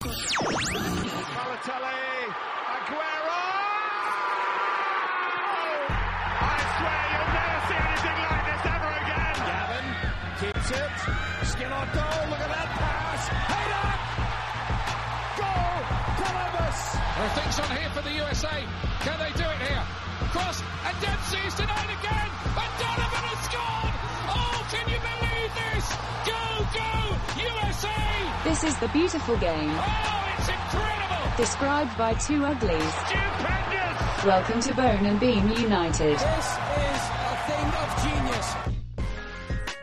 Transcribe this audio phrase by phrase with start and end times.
[0.00, 1.98] Balotelli,
[2.70, 3.42] Aguero!
[6.38, 9.34] I swear you'll never see anything like this ever again.
[9.42, 9.86] Gavin
[10.38, 10.94] keeps it.
[11.50, 12.30] Skin on goal.
[12.30, 13.26] Look at that pass.
[13.50, 13.90] Header.
[15.42, 15.82] Goal.
[16.22, 16.78] Columbus.
[16.94, 18.62] There are things on here for the USA.
[19.02, 19.82] Can they do it here?
[20.30, 22.30] Cross and Dempsey's denied again.
[22.54, 23.97] And Donovan has scored.
[24.70, 25.88] Can you believe this?
[26.26, 28.42] Go, go, USA!
[28.44, 31.36] This is the beautiful game, Oh, it's incredible!
[31.36, 32.94] described by two uglies.
[33.06, 34.24] Stupendous!
[34.24, 36.18] Welcome to Bone and Beam United.
[36.18, 38.54] This is a thing of genius.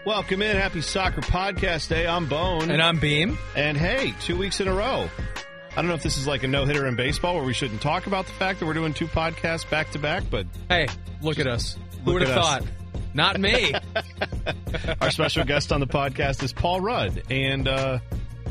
[0.05, 0.55] Welcome in.
[0.58, 2.05] Happy Soccer Podcast Day.
[2.05, 2.70] I'm Bone.
[2.70, 3.38] And I'm Beam.
[3.55, 5.10] And hey, two weeks in a row.
[5.72, 7.82] I don't know if this is like a no hitter in baseball where we shouldn't
[7.82, 10.88] talk about the fact that we're doing two podcasts back to back, but Hey,
[11.22, 11.76] look at us.
[12.05, 12.46] Who would have at us.
[12.46, 12.63] thought?
[13.16, 13.74] Not me.
[15.02, 18.00] our special guest on the podcast is Paul Rudd and uh,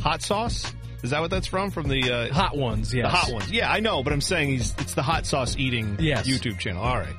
[0.00, 0.72] Hot Sauce.
[1.02, 1.70] Is that what that's from?
[1.70, 3.04] From the uh, hot ones, yes.
[3.04, 3.52] the hot ones.
[3.52, 6.26] Yeah, I know, but I'm saying he's it's the hot sauce eating Yes.
[6.26, 6.82] YouTube channel.
[6.82, 7.14] All right.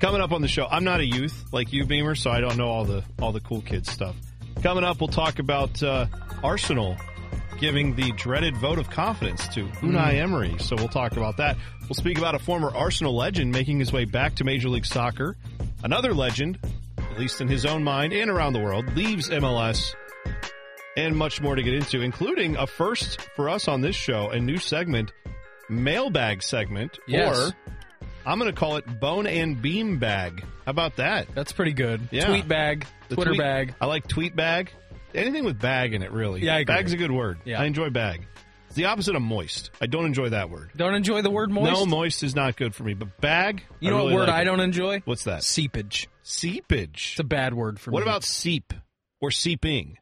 [0.00, 2.58] Coming up on the show, I'm not a youth like you, Beamer, so I don't
[2.58, 4.14] know all the all the cool kids stuff.
[4.62, 6.04] Coming up, we'll talk about uh,
[6.42, 6.98] Arsenal
[7.58, 10.58] giving the dreaded vote of confidence to Unai Emery.
[10.58, 11.56] So we'll talk about that.
[11.82, 15.36] We'll speak about a former Arsenal legend making his way back to Major League Soccer.
[15.82, 16.58] Another legend,
[17.14, 19.94] at least in his own mind and around the world, leaves MLS
[20.96, 24.40] and much more to get into, including a first for us on this show, a
[24.40, 25.12] new segment,
[25.68, 27.38] mailbag segment, Yes.
[27.38, 27.52] or
[28.26, 30.40] I'm going to call it bone and beam bag.
[30.64, 31.28] How about that?
[31.36, 32.00] That's pretty good.
[32.10, 32.26] Yeah.
[32.26, 33.74] Tweet bag, The Twitter tweet- bag.
[33.80, 34.70] I like tweet bag.
[35.14, 36.40] Anything with bag in it, really.
[36.42, 36.74] Yeah, I agree.
[36.74, 37.38] Bag's a good word.
[37.44, 37.60] Yeah.
[37.60, 38.26] I enjoy bag.
[38.74, 39.70] It's the opposite of moist.
[39.80, 40.72] I don't enjoy that word.
[40.76, 41.72] Don't enjoy the word moist?
[41.72, 42.94] No, moist is not good for me.
[42.94, 44.44] But bag, You I know really what word like I it.
[44.46, 45.00] don't enjoy?
[45.04, 45.44] What's that?
[45.44, 46.08] Seepage.
[46.24, 47.10] Seepage.
[47.12, 48.04] It's a bad word for What me.
[48.06, 48.74] What about seep
[49.20, 49.98] or seeping?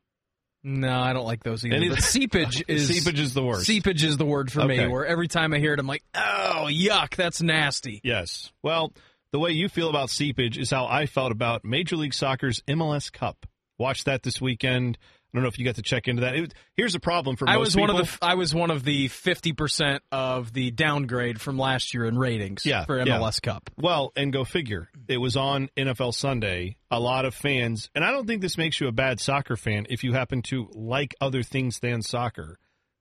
[0.65, 1.75] No, I don't like those either.
[1.77, 3.67] Any- seepage is Seepage is the worst.
[3.67, 4.87] Seepage is the word for Okay.
[4.87, 4.89] me.
[4.89, 8.00] Where every time I hear it, I'm like, oh yuck, that's nasty.
[8.03, 8.53] Yes.
[8.62, 8.95] Well,
[9.33, 13.12] the way you feel about seepage is how I felt about Major League Soccer's MLS
[13.12, 13.44] Cup.
[13.78, 14.97] Watched that this weekend.
[15.32, 16.34] I don't know if you got to check into that.
[16.34, 18.84] It, here's the problem for most I was one of the I was one of
[18.84, 23.19] the fifty percent of the downgrade from last year in ratings Yeah, for yeah.
[23.19, 23.70] MLS Cup.
[23.78, 24.91] Well, and go figure.
[25.09, 26.76] It was on NFL Sunday.
[26.91, 29.87] A lot of fans, and I don't think this makes you a bad soccer fan
[29.88, 32.59] if you happen to like other things than soccer.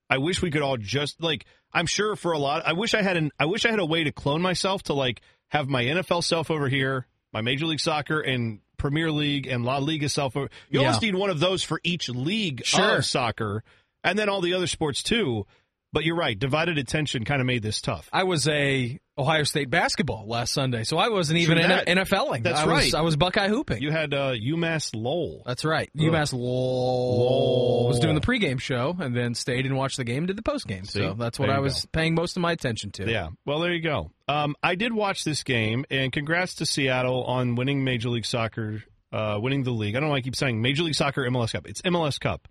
[0.08, 1.44] I wish we could all just like.
[1.74, 2.62] I'm sure for a lot.
[2.66, 3.30] I wish I had an.
[3.38, 6.50] I wish I had a way to clone myself to like have my NFL self
[6.50, 10.34] over here, my Major League Soccer and Premier League and La Liga Self.
[10.34, 10.80] You yeah.
[10.80, 12.96] almost need one of those for each league Sure.
[12.96, 13.62] of soccer,
[14.02, 15.46] and then all the other sports too.
[15.92, 16.38] But you're right.
[16.38, 18.08] Divided attention kind of made this tough.
[18.12, 21.86] I was a Ohio State basketball last Sunday, so I wasn't even True that.
[21.86, 22.42] in NFLing.
[22.42, 22.94] That's I was, right.
[22.94, 23.82] I was Buckeye hooping.
[23.82, 25.42] You had uh, UMass Lowell.
[25.44, 25.90] That's right.
[25.94, 26.04] Ugh.
[26.06, 27.88] UMass Lowell Lowell.
[27.88, 30.42] was doing the pregame show and then stayed and watched the game and did the
[30.42, 30.86] postgame.
[30.86, 31.00] See?
[31.00, 33.10] So that's what I was paying most of my attention to.
[33.10, 33.28] Yeah.
[33.44, 34.12] Well, there you go.
[34.28, 38.82] Um, I did watch this game, and congrats to Seattle on winning Major League Soccer,
[39.12, 39.94] uh, winning the league.
[39.94, 41.66] I don't know why I keep saying Major League Soccer MLS Cup.
[41.68, 42.48] It's MLS Cup.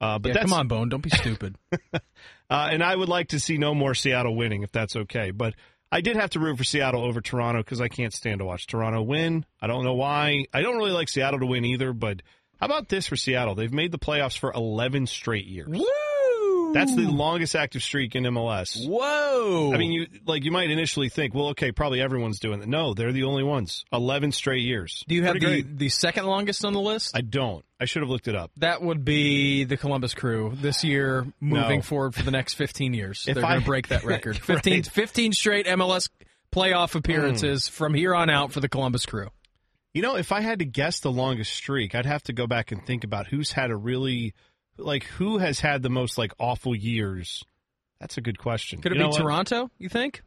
[0.00, 0.88] Uh, but Yeah, that's, come on, Bone.
[0.88, 1.56] Don't be stupid.
[2.50, 5.30] Uh, and I would like to see no more Seattle winning, if that's okay.
[5.30, 5.54] But
[5.90, 8.66] I did have to root for Seattle over Toronto because I can't stand to watch
[8.66, 9.44] Toronto win.
[9.60, 10.46] I don't know why.
[10.52, 11.92] I don't really like Seattle to win either.
[11.92, 12.22] But
[12.58, 13.54] how about this for Seattle?
[13.54, 15.68] They've made the playoffs for 11 straight years.
[15.68, 15.84] Woo!
[16.72, 18.86] That's the longest active streak in MLS.
[18.86, 19.72] Whoa.
[19.74, 22.68] I mean, you like you might initially think, well, okay, probably everyone's doing it.
[22.68, 23.84] No, they're the only ones.
[23.92, 25.04] Eleven straight years.
[25.08, 25.78] do you have Pretty the, great.
[25.78, 27.16] the second longest on the list?
[27.16, 27.64] I don't.
[27.80, 28.50] I should have looked it up.
[28.56, 31.82] that would be the Columbus Crew this year, moving No.
[31.82, 33.24] forward for the next 15 years.
[33.28, 34.36] If They're going to break that record.
[34.48, 34.56] Right.
[34.62, 36.08] 15, 15 straight MLS
[36.52, 37.72] playoff appearances Hmm.
[37.72, 39.28] from here on out for the Columbus Crew.
[39.94, 42.72] You know, if I had to guess the longest streak, I'd have to go back
[42.72, 44.34] and think about who's had a really
[44.78, 47.44] like who has had the most like awful years.
[48.00, 48.80] That's a good question.
[48.80, 49.20] Could it You be what?
[49.20, 50.22] Toronto, you think?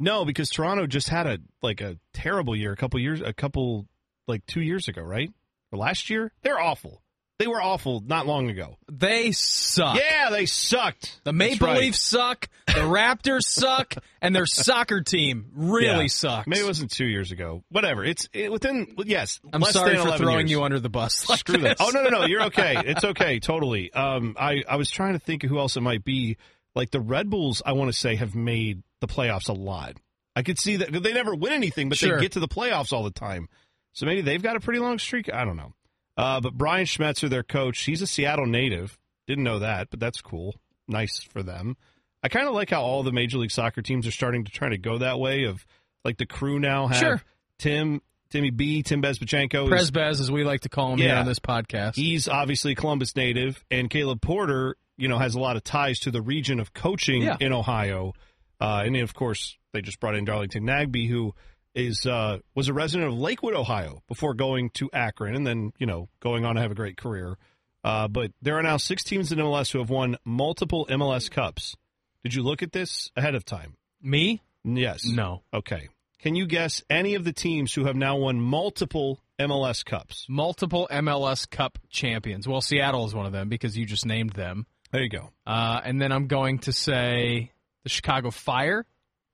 [0.00, 3.86] No, because Toronto just had a like a terrible year a couple years a couple
[4.26, 5.32] like 2 years ago, right?
[5.72, 6.32] Or last year?
[6.42, 7.02] They're awful.
[7.38, 8.76] They were awful not long ago.
[8.90, 9.96] They suck.
[9.96, 11.20] Yeah, they sucked.
[11.22, 11.78] The Maple right.
[11.78, 16.06] Leafs suck, the Raptors suck, and their soccer team really Yeah.
[16.08, 16.48] sucks.
[16.48, 17.62] Maybe it wasn't two years ago.
[17.68, 18.04] Whatever.
[18.04, 18.94] It's it, within.
[19.04, 19.38] Yes.
[19.52, 20.50] I'm sorry for throwing years.
[20.50, 21.28] you under the bus.
[21.28, 21.78] Like Screw that.
[21.78, 21.86] this.
[21.86, 22.26] Oh no, no, no.
[22.26, 22.74] You're okay.
[22.84, 23.38] It's okay.
[23.38, 23.92] Totally.
[23.92, 26.36] Um, I I was trying to think of who else it might be.
[26.74, 29.94] Like the Red Bulls, I want to say have made the playoffs a lot.
[30.36, 32.16] I could see that they never win anything, but Sure.
[32.16, 33.48] they get to the playoffs all the time.
[33.92, 35.32] So maybe they've got a pretty long streak.
[35.32, 35.72] I don't know.
[36.18, 38.98] Uh, but Brian Schmetzer, their coach, he's a Seattle native.
[39.26, 40.56] Didn't know that, but that's cool.
[40.88, 41.76] Nice for them.
[42.22, 44.68] I kind of like how all the Major League Soccer teams are starting to try
[44.70, 45.44] to go that way.
[45.44, 45.64] Of
[46.04, 47.22] like the crew now have Sure.
[47.58, 49.72] Tim, Timmy B, Tim Bezbatchenko.
[49.72, 51.20] is- Presbez, as we like to call him here Yeah.
[51.20, 51.94] on this podcast.
[51.94, 56.10] He's obviously Columbus native, and Caleb Porter you know, has a lot of ties to
[56.10, 57.36] the region of coaching Yeah.
[57.38, 58.14] in Ohio.
[58.60, 61.36] Uh, and then, of course, they just brought in Darlington Nagbe, who
[61.74, 65.86] is uh, was a resident of Lakewood, Ohio, before going to Akron, and then you
[65.86, 67.36] know going on to have a great career.
[67.84, 71.76] Uh, but there are now six teams in MLS who have won multiple MLS Cups.
[72.22, 73.76] Did you look at this ahead of time?
[74.02, 74.42] Me?
[74.64, 75.04] Yes.
[75.06, 75.42] No.
[75.54, 75.88] Okay.
[76.18, 80.26] Can you guess any of the teams who have now won multiple MLS Cups?
[80.28, 82.48] Multiple MLS Cup champions.
[82.48, 84.66] Well, Seattle is one of them because you just named them.
[84.90, 85.30] There you go.
[85.46, 87.52] Uh, and then I'm going to say
[87.84, 88.84] the Chicago Fire.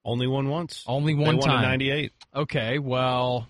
[0.04, 0.84] Only won once.
[0.86, 1.62] Only They one won time.
[1.62, 2.12] '98.
[2.36, 3.48] Okay, well,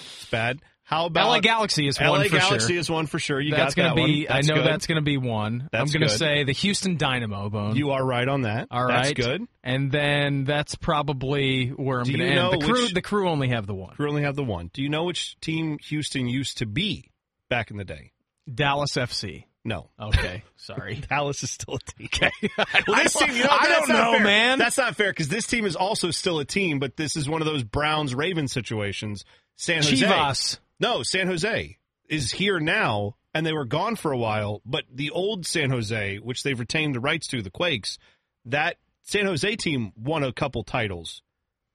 [0.00, 0.60] It's bad.
[0.82, 2.80] How about LA Galaxy is LA one for Galaxy sure.
[2.80, 3.40] is one for sure.
[3.40, 4.24] You that's got gonna be.
[4.26, 4.34] one.
[4.36, 4.66] That's I know good.
[4.72, 5.68] that's going to be one.
[5.70, 7.48] That's I'm going to say the Houston Dynamo.
[7.48, 7.76] Bone.
[7.76, 8.66] You are right on that.
[8.72, 9.46] All right, That's good.
[9.62, 12.60] And then that's probably where I'm going to end.
[12.60, 12.82] The crew.
[12.82, 13.94] which- The crew only have the one.
[14.00, 14.68] We only have the one.
[14.72, 17.12] Do you know which team Houston used to be
[17.48, 18.10] back in the day?
[18.52, 19.44] Dallas FC.
[19.64, 19.90] No.
[20.00, 21.02] Okay, sorry.
[21.08, 22.08] Dallas is still a team.
[22.58, 24.24] I Well, this don't- team, you know, I don't know, fair.
[24.24, 24.58] man.
[24.58, 27.42] That's not fair because this team is also still a team, but this is one
[27.42, 29.24] of those Browns Ravens situations.
[29.56, 29.96] San Jose.
[29.96, 30.58] Chivas.
[30.78, 31.76] No, San Jose
[32.08, 34.62] is here now, and they were gone for a while.
[34.64, 37.98] But the old San Jose, which they've retained the rights to, the Quakes,
[38.46, 41.20] that San Jose team won a couple titles,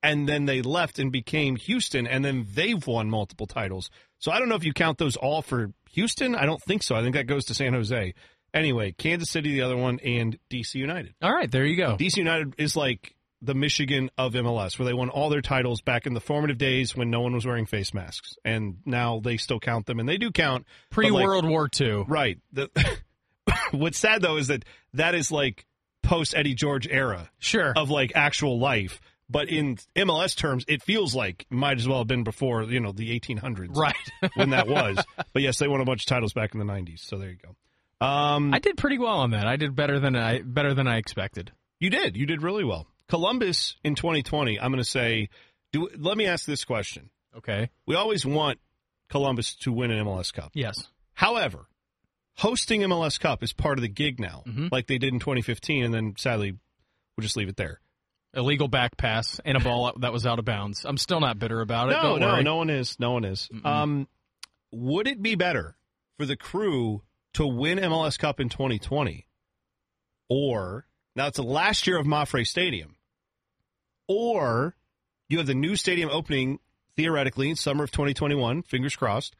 [0.01, 3.91] and then they left and became Houston, and then they've won multiple titles.
[4.19, 6.35] So I don't know if you count those all for Houston.
[6.35, 6.95] I don't think so.
[6.95, 8.13] I think that goes to San Jose.
[8.53, 11.13] Anyway, Kansas City, the other one, and DC United.
[11.21, 11.97] All right, there you go.
[11.97, 16.07] DC United is like the Michigan of MLS, where they won all their titles back
[16.07, 19.59] in the formative days when no one was wearing face masks, and now they still
[19.59, 22.05] count them, and they do count Pre like, World War II.
[22.07, 22.39] right?
[22.53, 22.69] The,
[23.71, 24.63] what's sad though is that
[24.93, 25.65] that is like
[26.01, 27.73] post Eddie George era Sure.
[27.75, 28.99] of like actual life,
[29.29, 32.79] but in MLS terms, it feels like it might as well have been before you
[32.79, 33.95] know the 1800s, Right.
[34.35, 34.97] when that was.
[35.33, 37.37] But yes, they won a bunch of titles back in the 90s, so there you
[37.37, 38.05] go.
[38.05, 39.47] Um, I did pretty well on that.
[39.47, 41.51] I did better than I better than I expected.
[41.79, 42.15] You did.
[42.17, 42.87] You did really well.
[43.07, 44.59] Columbus in 2020.
[44.59, 45.29] I'm going to say.
[45.71, 47.09] Do let me ask this question.
[47.37, 47.69] Okay.
[47.85, 48.59] We always want
[49.09, 50.51] Columbus to win an MLS Cup.
[50.53, 50.87] Yes.
[51.13, 51.67] However,
[52.37, 54.71] hosting MLS Cup is part of the gig now, Mhm.
[54.71, 56.51] like they did in 2015, and then sadly,
[57.17, 57.79] we'll just leave it there.
[58.35, 60.85] Illegal back pass and a ball that was out of bounds.
[60.85, 61.91] I'm still not bitter about it.
[61.91, 62.99] No, no, no one is.
[62.99, 63.49] No one is.
[63.53, 63.65] Mm-mm.
[63.65, 64.07] Um,
[64.71, 65.77] would it be better
[66.17, 67.01] for the crew
[67.33, 69.27] to win MLS Cup in 2020,
[70.29, 70.85] or
[71.15, 72.95] now it's the last year of Mapfre Stadium,
[74.07, 74.75] or
[75.29, 76.59] you have the new stadium opening
[76.95, 78.63] theoretically in summer of 2021.
[78.63, 79.35] Fingers crossed.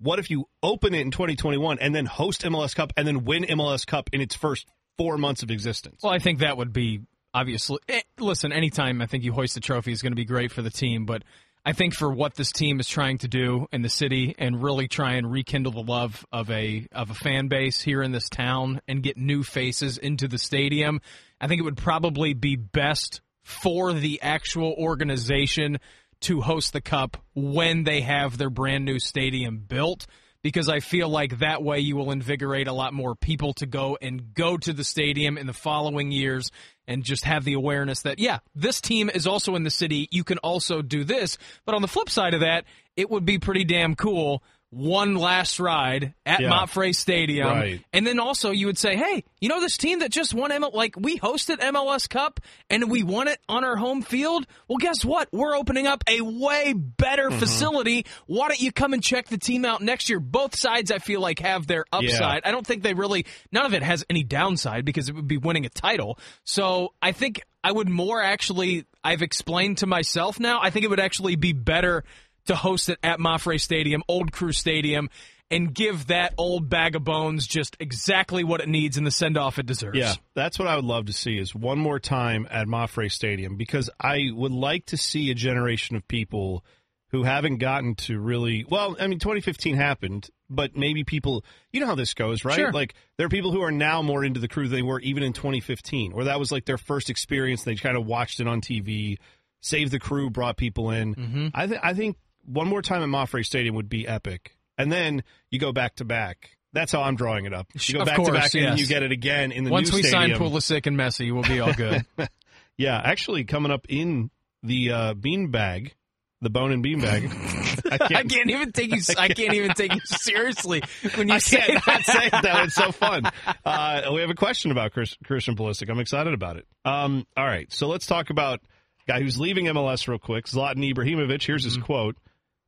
[0.00, 3.44] What if you open it in 2021 and then host MLS Cup and then win
[3.44, 4.66] MLS Cup in its first
[4.96, 6.02] four months of existence?
[6.02, 7.00] Well, I think that would be
[7.34, 7.78] obviously.
[7.88, 10.62] eh, listen, anytime I think you hoist a trophy is going to be great for
[10.62, 11.22] the team, but
[11.64, 14.88] I think for what this team is trying to do in the city and really
[14.88, 18.80] try and rekindle the love of a of a fan base here in this town
[18.88, 21.00] and get new faces into the stadium,
[21.40, 25.78] I think it would probably be best for the actual organization
[26.20, 30.06] to host the cup when they have their brand new stadium built
[30.42, 33.98] because I feel like that way you will invigorate a lot more people to go
[34.00, 36.50] and go to the stadium in the following years
[36.86, 40.08] and just have the awareness that, yeah, this team is also in the city.
[40.10, 41.38] You can also do this.
[41.66, 42.64] But on the flip side of that,
[42.96, 44.42] it would be pretty damn cool.
[44.70, 46.66] One last ride at Yeah.
[46.92, 47.48] Stadium.
[47.48, 47.82] Right.
[47.92, 50.74] And then also you would say, hey, you know this team that just won ML,
[50.74, 54.46] like we hosted MLS Cup and we won it on our home field?
[54.68, 55.28] Well, guess what?
[55.32, 57.38] We're opening up a way better Mm-hmm.
[57.38, 58.06] facility.
[58.26, 60.20] Why don't you come and check the team out next year?
[60.20, 62.42] Both sides, I feel like, have their upside.
[62.44, 65.36] I don't think they really, none of it has any downside because it would be
[65.38, 66.18] winning a title.
[66.44, 70.88] So I think I would more actually, I've explained to myself now, I think it
[70.88, 72.04] would actually be better
[72.48, 75.08] to host it at Mapfre Stadium, Old Crew Stadium,
[75.50, 79.38] and give that old bag of bones just exactly what it needs in the send
[79.38, 79.96] off it deserves.
[79.96, 83.56] Yeah, that's what I would love to see is one more time at Mapfre Stadium
[83.56, 86.64] because I would like to see a generation of people
[87.10, 91.86] who haven't gotten to really well, I mean 2015 happened, but maybe people you know
[91.86, 92.56] how this goes, right?
[92.56, 92.72] Sure.
[92.72, 95.22] Like there are people who are now more into the crew than they were even
[95.22, 98.60] in 2015, or that was like their first experience, they kind of watched it on
[98.60, 99.16] TV.
[99.60, 101.14] Save the crew brought people in.
[101.14, 101.48] Mm-hmm.
[101.52, 102.16] I think I think
[102.48, 104.56] one more time at Mapfre Stadium would be epic.
[104.76, 106.50] And then you go back to back.
[106.72, 107.66] That's how I'm drawing it up.
[107.74, 109.90] You go Of back to course, back and you get it again in the Once
[109.90, 110.38] new we stadium.
[110.38, 112.04] sign Pulisic and Messi, we'll be all good.
[112.76, 114.30] Yeah, actually coming up in
[114.62, 115.94] the uh, bean bag,
[116.40, 117.24] the bone and bean bag.
[117.90, 119.02] I I can't, can't even take you.
[119.18, 120.82] I can't even take you seriously
[121.16, 122.04] when you I say can't that.
[122.04, 122.62] say though.
[122.62, 123.24] It's so fun.
[123.64, 125.90] Uh, we have a question about Chris, Christian Pulisic.
[125.90, 126.66] I'm excited about it.
[126.84, 128.60] Um, all right, so let's talk about
[129.08, 130.44] guy who's leaving MLS real quick.
[130.46, 131.44] Zlatan Ibrahimovic.
[131.44, 132.16] Here's his quote.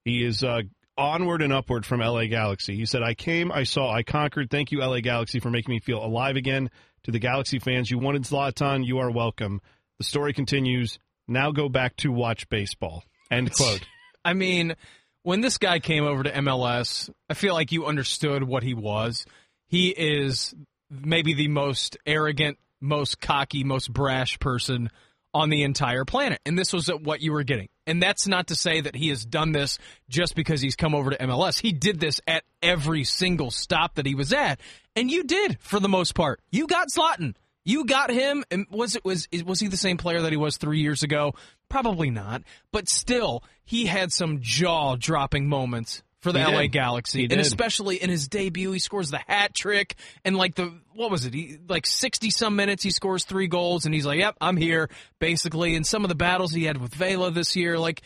[0.04, 0.62] He is uh,
[0.97, 2.76] onward and upward from LA Galaxy.
[2.76, 4.50] He said, I came, I saw, I conquered.
[4.50, 6.71] Thank you, LA Galaxy, for making me feel alive again.
[7.04, 9.62] To the Galaxy fans, you wanted Zlatan, you are welcome.
[9.99, 10.99] The story continues.
[11.26, 13.04] Now go back to watch baseball.
[13.30, 13.80] End quote.
[14.23, 14.75] I mean,
[15.23, 19.25] when this guy came over to MLS, I feel like you understood what he was.
[19.66, 20.54] He is
[20.90, 24.90] maybe the most arrogant, most cocky, most brash person
[25.32, 26.40] on the entire planet.
[26.44, 27.68] And this was what you were getting.
[27.87, 31.10] And that's not to say that he has done this just because he's come over
[31.10, 31.60] to MLS.
[31.60, 34.60] He did this at every single stop that he was at.
[34.96, 36.40] And you did for the most part.
[36.50, 37.34] You got Zlatan.
[37.64, 38.44] You got him.
[38.50, 41.34] And was it was was he the same player that he was three years ago?
[41.68, 42.42] Probably not.
[42.72, 46.72] But still, he had some jaw dropping moments for the He LA did.
[46.72, 51.10] Galaxy, and especially in his debut, he scores the hat trick, and like the what
[51.10, 51.34] was it?
[51.34, 54.88] He like sixty some minutes, he scores three goals, and he's like, "Yep, I'm here."
[55.18, 58.02] Basically, and some of the battles he had with Vela this year, like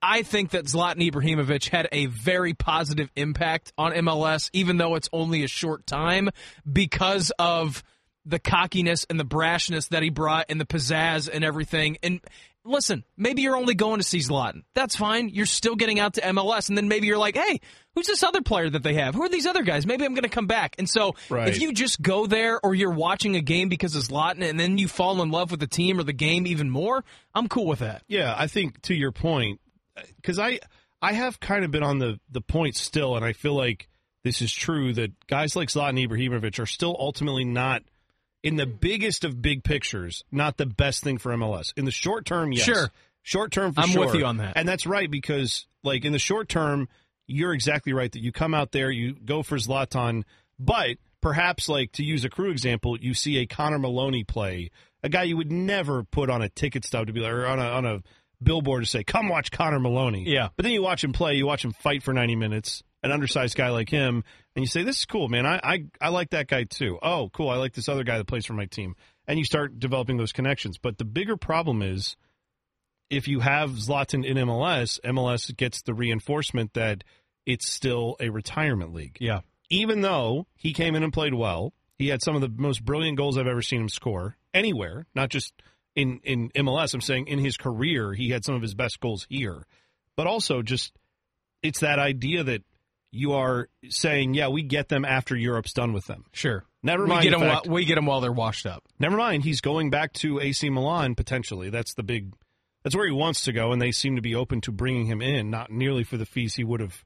[0.00, 5.08] I think that Zlatan Ibrahimovic had a very positive impact on MLS, even though it's
[5.12, 6.30] only a short time,
[6.70, 7.82] because of
[8.24, 11.96] the cockiness and the brashness that he brought and the pizzazz and everything.
[12.02, 12.20] And
[12.68, 14.62] listen, maybe you're only going to see Zlatan.
[14.74, 15.28] That's fine.
[15.30, 16.68] You're still getting out to MLS.
[16.68, 17.60] And then maybe you're like, hey,
[17.94, 19.14] who's this other player that they have?
[19.14, 19.86] Who are these other guys?
[19.86, 20.76] Maybe I'm going to come back.
[20.78, 21.48] And so Right.
[21.48, 24.78] if you just go there or you're watching a game because of Zlatan and then
[24.78, 27.80] you fall in love with the team or the game even more, I'm cool with
[27.80, 28.02] that.
[28.06, 29.60] Yeah, I think to your point,
[29.96, 30.60] uh, because I
[31.00, 33.88] I have kind of been on the the point still, and I feel like
[34.24, 37.82] this is true that guys like Zlatan Ibrahimovic are still ultimately not
[38.48, 41.74] in the biggest of big pictures, not the best thing for MLS.
[41.76, 42.64] In the short term, yes.
[42.64, 42.90] Sure.
[43.22, 43.88] Short term for sure.
[43.88, 44.06] I'm sure.
[44.06, 44.54] with you on that.
[44.56, 46.88] And that's right because like in the short term,
[47.26, 50.24] you're exactly right that you come out there, you go for Zlatan,
[50.58, 54.70] but perhaps like to use a crew example, you see a Connor Maloney play,
[55.02, 57.58] a guy you would never put on a ticket stub to be like or on
[57.58, 58.02] a on a
[58.42, 60.48] billboard to say, "Come watch Connor Maloney." Yeah.
[60.56, 63.56] But then you watch him play, you watch him fight for 90 minutes, an undersized
[63.56, 64.24] guy like him,
[64.54, 65.46] and you say, "This is cool, man.
[65.46, 67.50] I I I like that guy too." Oh, cool.
[67.50, 68.94] I like this other guy that plays for my team.
[69.26, 70.78] And you start developing those connections.
[70.78, 72.16] But the bigger problem is
[73.10, 77.04] if you have Zlatan in MLS, MLS gets the reinforcement that
[77.46, 79.16] it's still a retirement league.
[79.20, 79.40] Yeah.
[79.70, 83.16] Even though he came in and played well, he had some of the most brilliant
[83.16, 85.52] goals I've ever seen him score anywhere, not just
[85.94, 86.94] in, in MLS.
[86.94, 89.66] I'm saying in his career, he had some of his best goals here.
[90.16, 90.92] But also, just
[91.62, 92.62] it's that idea that
[93.10, 96.24] you are saying, yeah, we get them after Europe's done with them.
[96.32, 96.64] Sure.
[96.82, 97.48] Never We mind get the them.
[97.48, 98.84] fact- While, we get them while they're washed up.
[98.98, 101.70] Never mind, he's going back to AC Milan potentially.
[101.70, 102.32] That's the big.
[102.84, 105.20] That's where he wants to go, and they seem to be open to bringing him
[105.20, 107.04] in, not nearly for the fees he would have,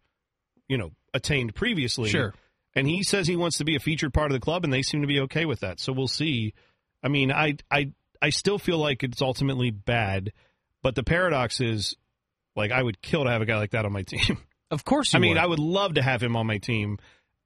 [0.68, 2.10] you know, attained previously.
[2.10, 2.34] Sure.
[2.74, 4.82] And he says he wants to be a featured part of the club, and they
[4.82, 5.80] seem to be okay with that.
[5.80, 6.52] So we'll see.
[7.02, 10.32] I mean, I I I still feel like it's ultimately bad,
[10.82, 11.96] but the paradox is,
[12.54, 14.38] like, I would kill to have a guy like that on my team.
[14.72, 15.38] Of course, you I mean, would.
[15.38, 16.98] I would love to have him on my team.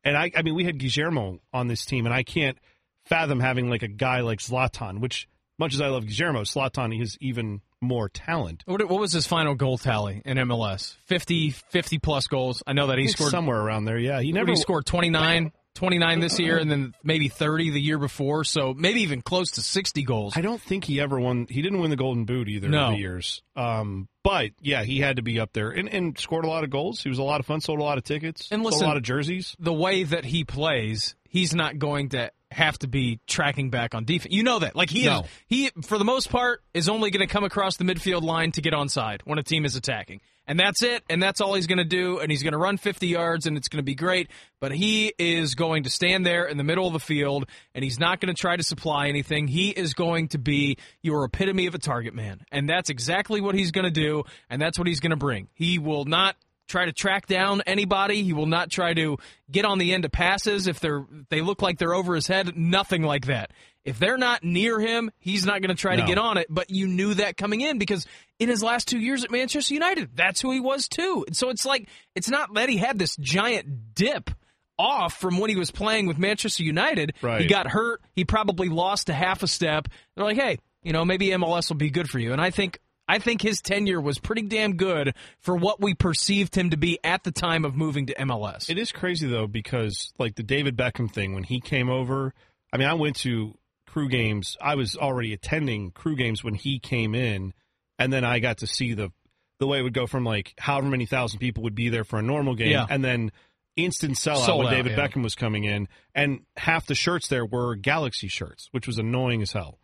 [0.05, 2.57] And I, I mean, we had Guillermo on this team, and I can't
[3.05, 5.01] fathom having like a guy like Zlatan.
[5.01, 5.29] Which,
[5.59, 8.63] much as I love Guillermo, Zlatan is even more talent.
[8.67, 10.97] What, what was his final goal tally in MLS?
[11.07, 12.63] 50, 50 plus goals.
[12.67, 13.99] I know that he scored somewhere around there.
[13.99, 17.99] Yeah, he Never he scored 29, 29 this year, and then maybe 30 the year
[17.99, 18.43] before.
[18.45, 20.35] So maybe even close to 60 goals.
[20.37, 21.47] I don't think he ever won.
[21.49, 22.91] He didn't win the Golden Boot either No.
[22.91, 23.43] the years.
[23.55, 26.71] Um, but yeah, he had to be up there and, and scored a lot of
[26.71, 27.03] goals.
[27.03, 27.61] He was a lot of fun.
[27.61, 28.49] Sold a lot of tickets.
[28.51, 29.55] And listen- a lot of jerseys.
[29.59, 34.05] the way that he plays, he's not going to have to be tracking back on
[34.05, 34.33] defense.
[34.33, 34.75] You know that.
[34.77, 35.21] Like he No.
[35.21, 38.53] is he for the most part is only going to come across the midfield line
[38.53, 40.21] to get onside when a team is attacking.
[40.49, 42.77] And that's it, and that's all he's going to do and he's going to run
[42.77, 46.45] 50 yards and it's going to be great, but he is going to stand there
[46.45, 49.49] in the middle of the field and he's not going to try to supply anything.
[49.49, 52.43] He is going to be your epitome of a target man.
[52.53, 55.49] And that's exactly what he's going to do and that's what he's going to bring.
[55.55, 56.37] He will not
[56.69, 58.23] try to track down anybody.
[58.23, 59.19] He will not try to
[59.51, 62.57] get on the end of passes if they're they look like they're over his head.
[62.57, 63.53] Nothing like that.
[63.87, 66.03] If they're not near him, he's not going to try No.
[66.03, 66.47] to get on it.
[66.51, 68.07] But you knew that coming in because
[68.39, 71.25] in his last two years at Manchester United, that's who he was too.
[71.27, 74.31] And so it's like it's not that he had this giant dip
[74.79, 77.15] off from when he was playing with Manchester United.
[77.23, 77.41] Right.
[77.41, 78.03] He got hurt.
[78.13, 79.89] He probably lost a half a step.
[80.15, 82.33] They're like, hey, you know, maybe MLS will be good for you.
[82.33, 82.79] And I think
[83.09, 86.99] I think his tenure was pretty damn good for what we perceived him to be
[87.05, 88.69] at the time of moving to MLS.
[88.69, 92.35] It is crazy though because like the David Beckham thing when he came over.
[92.73, 93.57] I mean, I went to
[93.97, 94.59] crew games.
[94.61, 97.55] I was already attending crew games when he came in,
[97.99, 99.11] and then I got to see the
[99.59, 102.19] the way it would go from like however many thousand people would be there for
[102.19, 102.85] a normal game, Yeah.
[102.91, 103.33] and then
[103.75, 105.09] instant sellout Sold when out, David yeah.
[105.09, 109.41] Beckham was coming in, and half the shirts there were Galaxy shirts, which was annoying
[109.41, 109.79] as hell.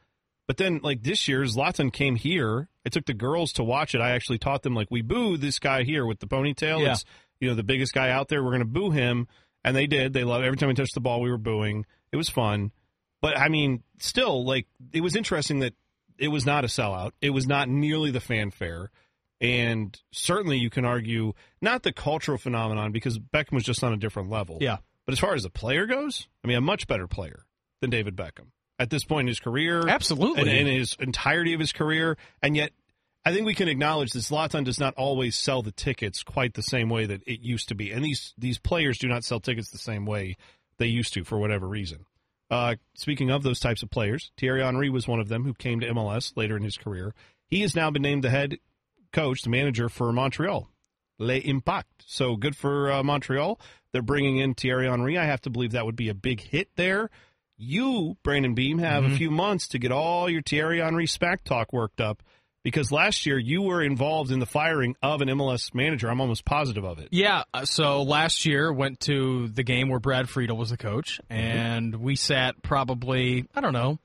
[0.47, 2.69] But then, like this year, Zlatan came here.
[2.85, 4.03] I took the girls to watch it.
[4.03, 6.83] I actually taught them like we boo this guy here with the ponytail.
[6.83, 6.93] Yeah.
[6.93, 7.07] It's
[7.41, 8.45] you know the biggest guy out there.
[8.45, 9.27] We're gonna boo him,
[9.65, 10.13] and they did.
[10.13, 11.23] They love every time we touched the ball.
[11.23, 11.87] We were booing.
[12.13, 12.73] It was fun,
[13.23, 15.73] but I mean, still, like it was interesting that
[16.19, 17.13] it was not a sellout.
[17.23, 18.91] It was not nearly the fanfare,
[19.41, 23.97] and certainly you can argue not the cultural phenomenon because Beckham was just on a
[23.97, 24.59] different level.
[24.61, 24.77] Yeah.
[25.07, 27.47] But as far as the player goes, I mean, a much better player
[27.81, 28.49] than David Beckham
[28.79, 29.89] at this point in his career.
[29.89, 30.43] Absolutely.
[30.43, 32.17] And in his entirety of his career.
[32.43, 32.73] And yet,
[33.25, 36.63] I think we can acknowledge that Zlatan does not always sell the tickets quite the
[36.63, 37.93] same way that it used to be.
[37.93, 40.37] And these, these players do not sell tickets the same way
[40.79, 42.05] they used to for whatever reason.
[42.53, 45.81] Uh, speaking of those types of players, Thierry Henry was one of them who came
[45.81, 47.15] to MLS later in his career.
[47.49, 48.59] He has now been named the head
[49.11, 50.69] coach, the manager for Montreal.
[51.19, 52.05] Le Impact.
[52.07, 53.59] So good for uh, Montreal.
[53.93, 55.17] They're bringing in Thierry Henry.
[55.17, 57.09] I have to believe that would be a big hit there.
[57.57, 61.73] You, Brandon Beam, have a few months to get all your Thierry Henry SPAC talk
[61.73, 62.23] worked up
[62.63, 66.09] because last year you were involved in the firing of an MLS manager.
[66.09, 67.09] I'm almost positive of it.
[67.11, 71.21] Yeah, uh, so last year went to the game where Brad Friedel was the coach,
[71.31, 71.41] Mm-hmm.
[71.41, 73.99] and we sat probably I don't know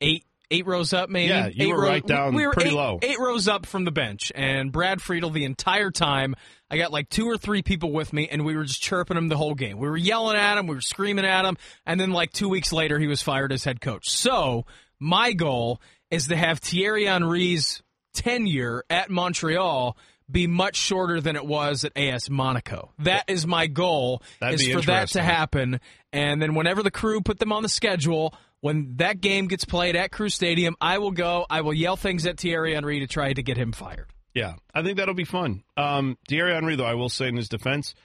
[0.00, 1.30] eight eight rows up, maybe.
[1.30, 2.98] Yeah, you eight were row- right down we were pretty eight, low.
[3.02, 6.34] eight rows up from the bench, and Brad Friedel the entire time.
[6.70, 9.28] I got like two or three people with me, and we were just chirping him
[9.28, 9.76] the whole game.
[9.78, 12.72] We were yelling at him, we were screaming at him, and then like two weeks
[12.72, 14.08] later, he was fired as head coach.
[14.10, 14.64] So
[14.98, 15.80] my goal
[16.12, 17.82] is to have Thierry Henry's
[18.14, 19.96] tenure at Montreal
[20.30, 22.92] be much shorter than it was at AS Monaco.
[23.00, 24.22] That is my goal.
[24.40, 25.80] That'd is for that to happen,
[26.12, 28.34] and then whenever the crew put them on the schedule.
[28.60, 31.44] When that game gets played at Crew Stadium, I will go.
[31.50, 34.06] I will yell things at Thierry Henry to try to get him fired.
[34.34, 35.64] Yeah, I think that'll be fun.
[35.76, 37.96] Um, Thierry Henry, though, I will say in his defense,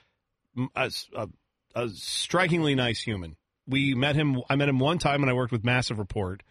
[0.75, 3.37] a strikingly nice human.
[3.67, 4.41] We met him.
[4.49, 6.41] I met him one time when I worked with Massive Report,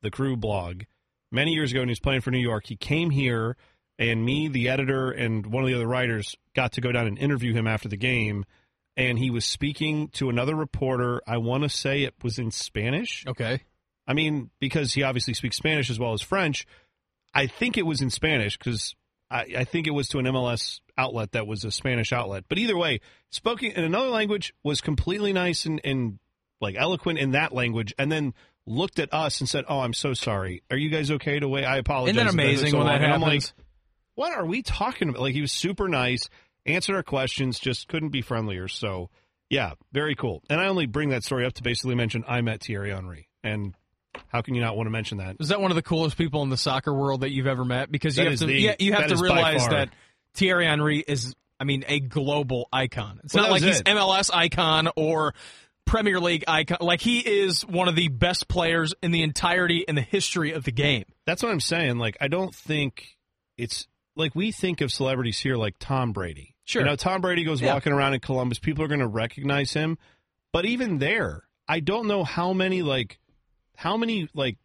[0.00, 0.82] the crew blog,
[1.30, 2.66] many years ago, when he was playing for New York.
[2.66, 3.56] He came here,
[3.98, 7.18] and me, the editor, and one of the other writers got to go down and
[7.18, 8.44] interview him after the game.
[8.96, 11.20] And he was speaking to another reporter.
[11.26, 13.24] I want to say it was in Spanish.
[13.26, 13.60] Okay.
[14.06, 16.66] I mean, because he obviously speaks Spanish as well as French.
[17.34, 18.94] I think it was in Spanish because
[19.30, 22.44] I, I think it was to an MLS outlet that was a Spanish outlet.
[22.48, 26.18] But either way, spoken in another language was completely nice and, and
[26.60, 28.32] like eloquent in that language, and then
[28.66, 30.62] looked at us and said, "Oh, I'm so sorry.
[30.70, 31.64] Are you guys okay to wait?
[31.64, 33.54] I apologize." Isn't that amazing so when that long." And I'm like, happens?
[34.14, 35.22] what are we talking about?
[35.22, 36.28] Like he was super nice,
[36.64, 38.68] answered our questions, just couldn't be friendlier.
[38.68, 39.10] So
[39.48, 40.42] yeah, very cool.
[40.50, 43.74] And I only bring that story up to basically mention I met Thierry Henry, and
[44.28, 45.36] how can you not want to mention that?
[45.40, 47.90] Is that one of the coolest people in the soccer world that you've ever met?
[47.92, 49.90] Because you That have to, the- yeah, you have to realize that
[50.34, 53.20] Thierry Henry is, I mean, a global icon.
[53.24, 53.86] It's Well, not like he's it.
[53.86, 55.34] MLS icon or
[55.86, 56.78] Premier League icon.
[56.80, 60.64] Like he is one of the best players in the entirety in the history of
[60.64, 61.04] the game.
[61.26, 61.98] That's what I'm saying.
[61.98, 63.16] Like, I don't think
[63.56, 66.54] it's like we think of celebrities here like Tom Brady.
[66.64, 66.82] Sure.
[66.82, 67.74] You know, Tom Brady goes Yeah.
[67.74, 68.58] walking around in Columbus.
[68.58, 69.96] People are going to recognize him.
[70.52, 73.18] But even there, I don't know how many, like,
[73.76, 74.56] how many, like,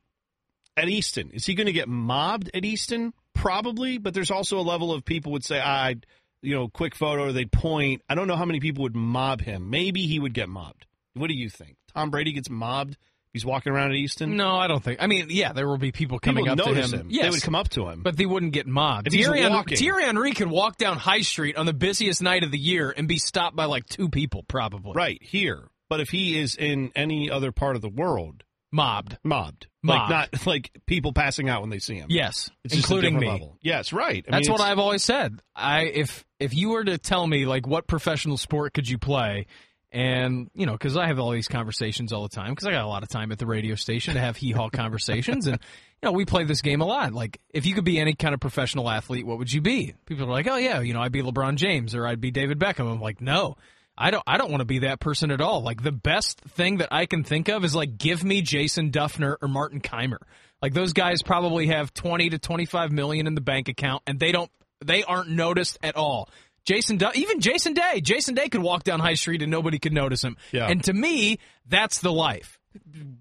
[0.78, 1.32] at Easton.
[1.32, 3.14] Is he going to get mobbed at Easton?
[3.36, 3.98] Probably.
[3.98, 5.96] But there's also a level of people would say, ah, I,
[6.42, 8.02] you know, quick photo, or they'd point.
[8.10, 9.70] I don't know how many people would mob him.
[9.70, 10.86] Maybe he would get mobbed.
[11.14, 11.76] What do you think?
[11.94, 12.98] Tom Brady gets mobbed?
[13.34, 14.36] He's walking around at Easton?
[14.36, 15.02] No, I don't think.
[15.02, 16.92] I mean, yeah, there will be people coming People up to him.
[17.00, 17.08] him.
[17.10, 18.04] Yes, They would come up to him.
[18.04, 19.08] but they wouldn't get mobbed.
[19.08, 19.78] If Thierry, walking.
[19.78, 23.08] Thierry Henry could walk down High Street on the busiest night of the year and
[23.08, 24.92] be stopped by like two people, probably.
[24.96, 25.70] Right here.
[25.90, 28.44] But if he is in any other part of the world,
[28.74, 29.18] Mobbed.
[29.24, 30.12] mobbed, Mobbed.
[30.12, 32.08] like not like people passing out when they see him.
[32.10, 33.28] Yes, it's including me.
[33.28, 33.58] level.
[33.62, 34.24] Yes, right.
[34.28, 35.40] I That's mean, what I've always said.
[35.56, 39.48] I if if you were to tell me like what professional sport could you play,
[39.92, 42.84] and you know, because I have all these conversations all the time, because I got
[42.84, 45.60] a lot of time at the radio station to have hee haw conversations, and
[46.02, 47.14] you know, we play this game a lot.
[47.14, 49.94] Like, if you could be any kind of professional athlete, what would you be?
[50.06, 52.60] People are like, oh yeah, you know, I'd be LeBron James or I'd be David
[52.60, 52.92] Beckham.
[52.92, 53.58] I'm like, no.
[53.98, 54.24] I don't.
[54.26, 55.62] I don't want to be that person at all.
[55.62, 59.36] Like the best thing that I can think of is like give me Jason Dufner
[59.42, 60.18] or Martin Kaymer.
[60.62, 64.20] Like those guys probably have twenty to twenty five million in the bank account, and
[64.20, 64.50] they don't.
[64.84, 66.30] They aren't noticed at all.
[66.66, 68.02] Jason, Du- even Jason Day.
[68.02, 70.38] Jason Day could walk down High Street and nobody could notice him.
[70.52, 70.68] Yeah.
[70.68, 72.60] And to me, that's the life.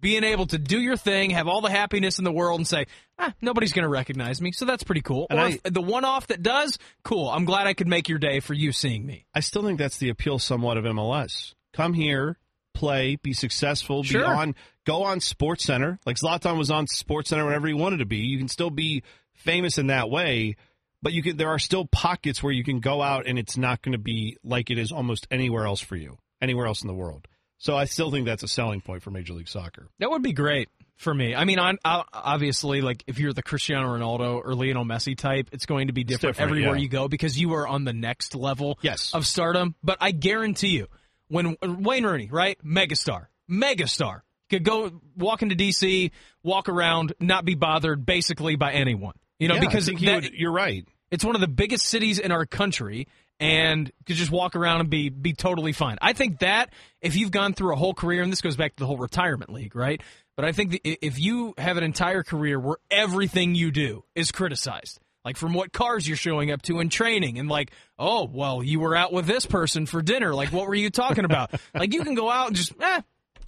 [0.00, 2.86] Being able to do your thing, have all the happiness in the world, and say,
[3.18, 4.52] ah, nobody's going to recognize me.
[4.52, 5.26] So that's pretty cool.
[5.28, 7.28] And or I- the one off that does, cool.
[7.28, 9.26] I'm glad I could make your day for you seeing me.
[9.34, 11.54] I still think that's the appeal somewhat of MLS.
[11.72, 12.38] Come here,
[12.74, 14.20] play, be successful, Sure.
[14.20, 14.54] be on,
[14.86, 15.98] go on Sports Center.
[16.06, 18.18] Like Zlatan was on Sports Center whenever he wanted to be.
[18.18, 19.02] You can still be
[19.34, 20.54] famous in that way,
[21.02, 21.36] but you can.
[21.36, 24.36] There are still pockets where you can go out and it's not going to be
[24.44, 27.26] like it is almost anywhere else for you, anywhere else in the world.
[27.58, 29.88] So I still think that's a selling point for Major League Soccer.
[29.98, 31.34] That would be great for me.
[31.34, 35.66] I mean, uh, obviously, like if you're the Cristiano Ronaldo or Lionel Messi type, it's
[35.66, 36.82] going to be different, different, everywhere yeah.
[36.82, 39.12] you go because you are on the next level Yes.
[39.14, 39.74] of stardom.
[39.82, 40.88] But I guarantee you,
[41.28, 46.10] when Wayne Rooney, right, megastar, megastar, could go walk into DC,
[46.42, 49.14] walk around, not be bothered basically by anyone.
[49.40, 50.86] You know, Yeah, because that- would- you're right.
[51.10, 53.08] it's one of the biggest cities in our country
[53.40, 55.96] and could just walk around and be be totally fine.
[56.02, 58.80] I think that if you've gone through a whole career and this goes back to
[58.80, 60.00] the whole retirement league, right?
[60.36, 64.30] But I think that if you have an entire career where everything you do is
[64.30, 68.62] criticized, like from what cars you're showing up to in training and like, oh, well,
[68.62, 71.50] you were out with this person for dinner, like what were you talking about?
[71.74, 73.00] like you can go out and just eh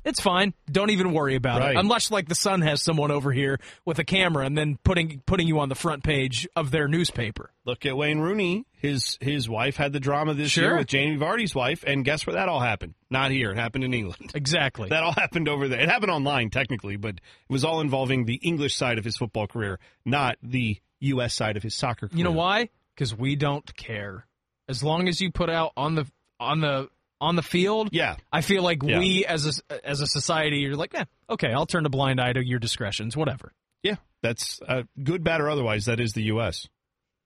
[0.04, 0.54] it's fine.
[0.70, 1.76] Don't even worry about Right.
[1.76, 1.78] it.
[1.78, 5.46] Unless like the Sun has someone over here with a camera and then putting putting
[5.46, 7.50] you on the front page of their newspaper.
[7.64, 8.64] Look at Wayne Rooney.
[8.72, 10.64] His his wife had the drama this Sure.
[10.64, 12.94] year with Jamie Vardy's wife, and guess where that all happened?
[13.10, 13.52] Not here.
[13.52, 14.30] It happened in England.
[14.34, 14.88] Exactly.
[14.88, 15.80] That all happened over there.
[15.80, 19.46] It happened online technically, but it was all involving the English side of his football
[19.46, 21.34] career, not the U.S.
[21.34, 22.18] side of his soccer career.
[22.18, 22.68] you know why?
[22.94, 24.26] Because we don't care.
[24.68, 26.06] As long as you put out on the
[26.40, 26.88] on the
[27.22, 28.16] on the field, Yeah.
[28.32, 28.98] I feel like Yeah.
[28.98, 32.32] we as a as a society, you're like, eh, okay, I'll turn a blind eye
[32.32, 33.52] to your discretions, whatever.
[33.82, 35.86] Yeah, that's uh, good, bad, or otherwise.
[35.86, 36.68] That is the U.S.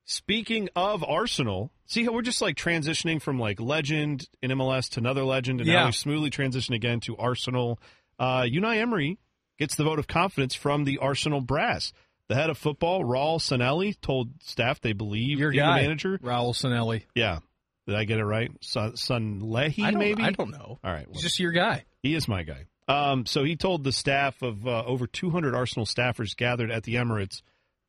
[0.05, 5.01] Speaking of Arsenal, see how we're just like transitioning from like legend in MLS to
[5.01, 5.81] another legend, and Yeah.
[5.81, 7.81] now we smoothly transition again to Arsenal.
[8.19, 9.19] Uh, Unai Emery
[9.59, 11.93] gets the vote of confidence from the Arsenal brass.
[12.29, 16.19] The head of football, Raul Sanelli, told staff they believe Your guy, the manager.
[16.19, 17.03] Raul Sanelli.
[17.15, 17.39] Yeah,
[17.87, 18.51] did I get it right?
[18.61, 20.22] Sun, Sun Leahy, I maybe.
[20.22, 20.79] I don't know.
[20.83, 21.85] All right, He's just your guy.
[22.03, 22.66] he is my guy.
[22.88, 26.94] Um, so he told the staff of uh, over 200 Arsenal staffers gathered at the
[26.96, 27.42] Emirates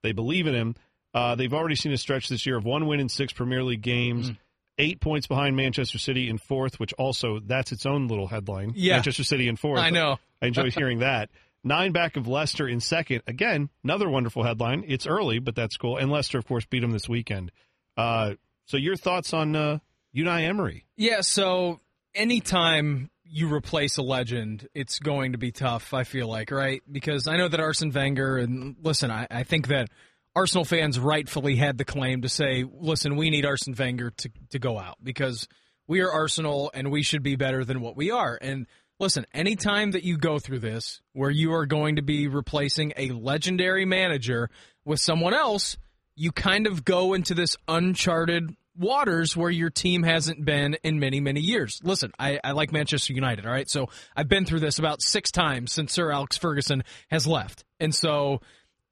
[0.03, 0.75] they believe in him.
[1.13, 3.81] Uh, they've already seen a stretch this year of one win in six Premier League
[3.81, 4.37] games, Mm.
[4.77, 8.73] eight points behind Manchester City in fourth, which also that's its own little headline.
[8.75, 8.93] Yeah.
[8.95, 9.79] Manchester City in fourth.
[9.79, 10.17] I know.
[10.41, 11.29] I enjoy hearing that.
[11.63, 13.23] Nine back of Leicester in second.
[13.27, 14.83] Again, another wonderful headline.
[14.87, 15.97] It's early, but that's cool.
[15.97, 17.51] And Leicester, of course, beat them this weekend.
[17.97, 19.79] Uh, so your thoughts on uh,
[20.17, 20.85] Unai Emery?
[20.95, 21.79] Yeah, so
[22.15, 26.81] anytime you replace a legend, it's going to be tough, I feel like, right?
[26.91, 29.89] Because I know that Arsene Wenger, and listen, I, I think that
[30.35, 34.59] Arsenal fans rightfully had the claim to say, listen, we need Arsene Wenger to, to
[34.59, 35.47] go out because
[35.87, 38.37] we are Arsenal and we should be better than what we are.
[38.39, 38.67] And
[38.99, 43.09] listen, anytime that you go through this where you are going to be replacing a
[43.09, 44.49] legendary manager
[44.85, 45.77] with someone else,
[46.15, 51.19] you kind of go into this uncharted waters where your team hasn't been in many,
[51.19, 51.79] many years.
[51.83, 53.69] Listen, I, I like Manchester United, all right?
[53.69, 57.63] So I've been through this about six times since Sir Alex Ferguson has left.
[57.79, 58.41] And so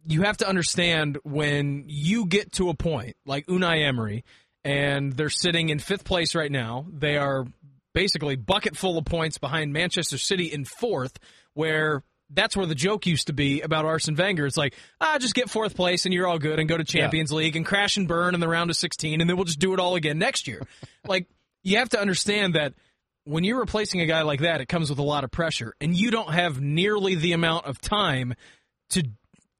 [0.07, 4.23] you have to understand when you get to a point like Unai Emery
[4.63, 7.45] and they're sitting in fifth place right now, they are
[7.93, 11.17] basically bucket full of points behind Manchester City in fourth,
[11.53, 14.45] where that's where the joke used to be about Arsene Wenger.
[14.45, 17.31] It's like, ah, just get fourth place and you're all good and go to Champions
[17.31, 19.73] League and crash and burn in the round of 16 and then we'll just do
[19.73, 20.61] it all again next year.
[21.07, 21.27] like,
[21.63, 22.73] you have to understand that
[23.25, 25.95] when you're replacing a guy like that, it comes with a lot of pressure and
[25.95, 28.35] you don't have nearly the amount of time
[28.91, 29.03] to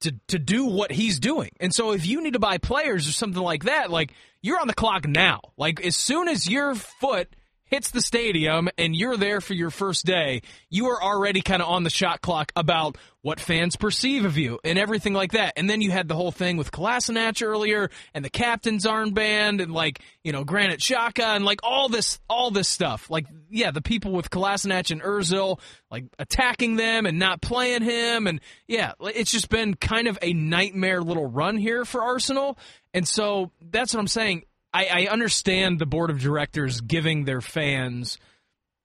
[0.02, 1.50] to to do what he's doing.
[1.60, 4.68] And so if you need to buy players or something like that, like you're on
[4.68, 5.42] the clock now.
[5.58, 7.36] Like as soon as your foot
[7.76, 11.68] hits the stadium and you're there for your first day, you are already kind of
[11.68, 15.52] on the shot clock about what fans perceive of you and everything like that.
[15.58, 19.74] And then you had the whole thing with Kolasinac earlier and the captain's armband and
[19.74, 23.10] like, you know, Granit Xhaka and like all this all this stuff.
[23.10, 25.60] Like yeah, the people with Kolasinac and Özil
[25.92, 30.32] like attacking them and not playing him and yeah, it's just been kind of a
[30.32, 32.58] nightmare little run here for Arsenal.
[32.94, 34.44] And so that's what I'm saying.
[34.76, 38.18] I, I understand the board of directors giving their fans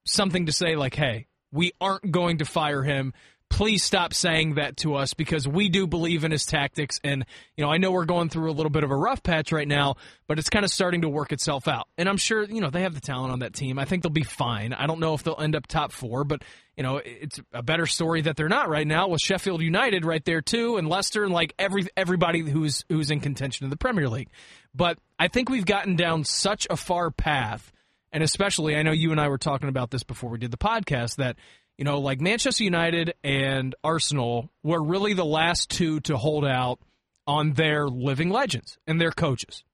[0.07, 3.12] something to say, like, hey, we aren't going to fire him.
[3.50, 6.98] Please stop saying that to us because we do believe in his tactics.
[7.04, 9.52] And, you know, I know we're going through a little bit of a rough patch
[9.52, 11.86] right now, but it's kind of starting to work itself out.
[11.98, 13.78] And I'm sure, you know, they have the talent on that team.
[13.78, 14.72] I think they'll be fine.
[14.72, 16.42] I don't know if they'll end up top four, but,
[16.76, 20.24] you know, it's a better story that they're not right now with Sheffield United right
[20.24, 24.08] there too and Leicester and like every everybody who's who's in contention in the Premier
[24.08, 24.30] League.
[24.74, 27.72] But I think we've gotten down such a far path
[28.12, 30.56] and especially I know you and I were talking about this before we did the
[30.56, 31.36] podcast that
[31.80, 36.78] you know like Manchester United and Arsenal were really the last two to hold out
[37.26, 39.64] on their living legends and their coaches.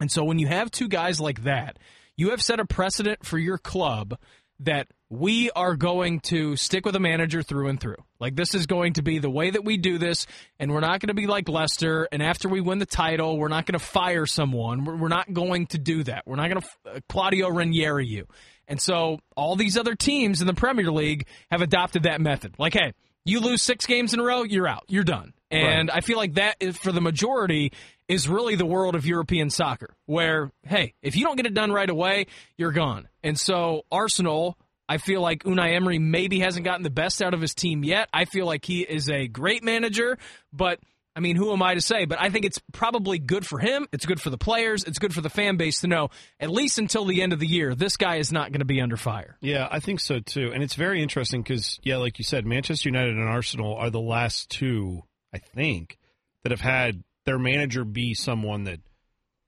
[0.00, 1.78] And so when you have two guys like that,
[2.16, 4.18] you have set a precedent for your club
[4.60, 8.02] that we are going to stick with a manager through and through.
[8.18, 10.26] Like this is going to be the way that we do this,
[10.58, 12.08] and we're not going to be like Leicester.
[12.10, 14.84] And after we win the title, we're not going to fire someone.
[14.84, 16.24] We're, not going to do that.
[16.26, 18.26] We're not going to uh, Claudio Ranieri you.
[18.68, 22.54] And so all these other teams in the Premier League have adopted that method.
[22.58, 22.92] Like, hey,
[23.26, 24.84] You lose six games in a row, you're out.
[24.86, 25.32] You're done.
[25.50, 27.72] And I feel like that is for the majority
[28.08, 31.72] is really the world of European soccer, where hey, if you don't get it done
[31.72, 32.26] right away,
[32.56, 33.08] you're gone.
[33.24, 34.56] And so Arsenal,
[34.88, 38.08] I feel like Unai Emery maybe hasn't gotten the best out of his team yet.
[38.12, 40.18] I feel like he is a great manager,
[40.52, 40.78] but
[41.16, 42.04] I mean, who am I to say?
[42.04, 43.88] But I think it's probably good for him.
[43.90, 44.84] It's good for the players.
[44.84, 47.46] It's good for the fan base to know, at least until the end of the
[47.46, 49.38] year, this guy is not going to be under fire.
[49.40, 50.52] Yeah, I think so too.
[50.52, 53.98] And it's very interesting because, yeah, like you said, Manchester United and Arsenal are the
[53.98, 55.96] last two, I think,
[56.42, 58.80] that have had their manager be someone that,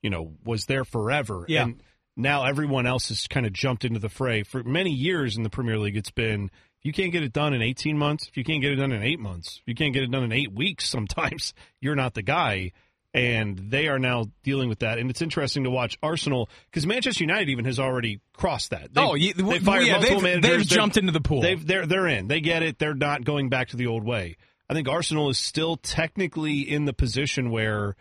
[0.02, 1.44] you know, was there forever.
[1.48, 1.64] Yeah.
[1.64, 1.82] And
[2.16, 4.42] now everyone else has kind of jumped into the fray.
[4.42, 7.54] For many years in the Premier League, it's been if you can't get it done
[7.54, 9.92] in 18 months, if you can't get it done in eight months, if you can't
[9.92, 12.72] get it done in eight weeks, sometimes you're not the guy.
[13.14, 14.98] And they are now dealing with that.
[14.98, 18.92] And it's interesting to watch Arsenal because Manchester United even has already crossed that.
[18.92, 20.68] They've- Oh, you- they fired yeah, multiple they've- managers.
[20.68, 21.40] they've jumped into the pool.
[21.40, 22.28] They've, they're they're in.
[22.28, 22.78] They get it.
[22.78, 24.36] They're not going back to the old way.
[24.68, 27.96] I think Arsenal is still technically in the position where,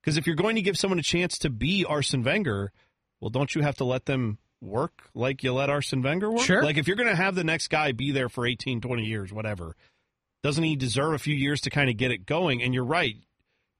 [0.00, 2.70] because if you're going to give someone a chance to be Arsene Wenger,
[3.20, 6.40] well, don't you have to let them work like you let Arsene Wenger work?
[6.42, 6.62] Sure.
[6.62, 9.32] Like if you're going to have the next guy be there for 18, 20 years,
[9.32, 9.76] whatever,
[10.42, 12.62] doesn't he deserve a few years to kind of get it going?
[12.62, 13.16] And you're right.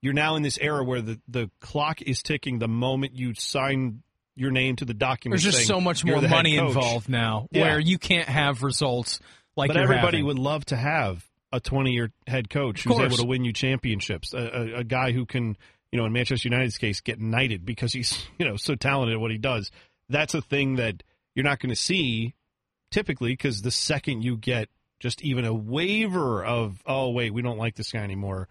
[0.00, 4.02] You're now in this era where the, the clock is ticking the moment you sign
[4.36, 5.40] your name to the document.
[5.42, 7.62] There's just so much more money involved now, Yeah.
[7.62, 9.20] where you can't have results
[9.56, 10.26] like but everybody having.
[10.26, 14.34] would love to have a 20 year head coach who's able to win you championships,
[14.34, 15.56] a, a, a guy who can,
[15.92, 19.20] you know, in Manchester United's case, get knighted because he's, you know, so talented at
[19.20, 19.70] what he does.
[20.08, 21.02] That's a thing that
[21.34, 22.34] you're not going to see
[22.90, 24.68] typically because the second you get
[25.00, 28.48] just even a waiver of, oh, wait, we don't like this guy anymore,